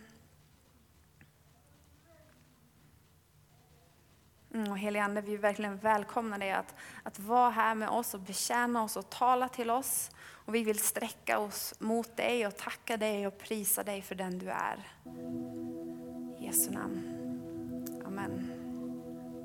Mm, 4.53 4.71
och 4.71 4.77
helige 4.77 5.03
Ande, 5.03 5.21
vi 5.21 5.37
verkligen 5.37 5.77
välkomnar 5.77 6.39
dig 6.39 6.51
att, 6.51 6.75
att 7.03 7.19
vara 7.19 7.49
här 7.49 7.75
med 7.75 7.89
oss 7.89 8.13
och 8.13 8.19
betjäna 8.19 8.83
oss 8.83 8.97
och 8.97 9.09
tala 9.09 9.47
till 9.47 9.69
oss. 9.69 10.11
Och 10.45 10.55
vi 10.55 10.63
vill 10.63 10.79
sträcka 10.79 11.39
oss 11.39 11.73
mot 11.79 12.17
dig 12.17 12.47
och 12.47 12.57
tacka 12.57 12.97
dig 12.97 13.27
och 13.27 13.37
prisa 13.37 13.83
dig 13.83 14.01
för 14.01 14.15
den 14.15 14.39
du 14.39 14.49
är. 14.49 14.87
I 16.39 16.45
Jesu 16.45 16.71
namn. 16.71 17.15
Amen. 18.05 18.58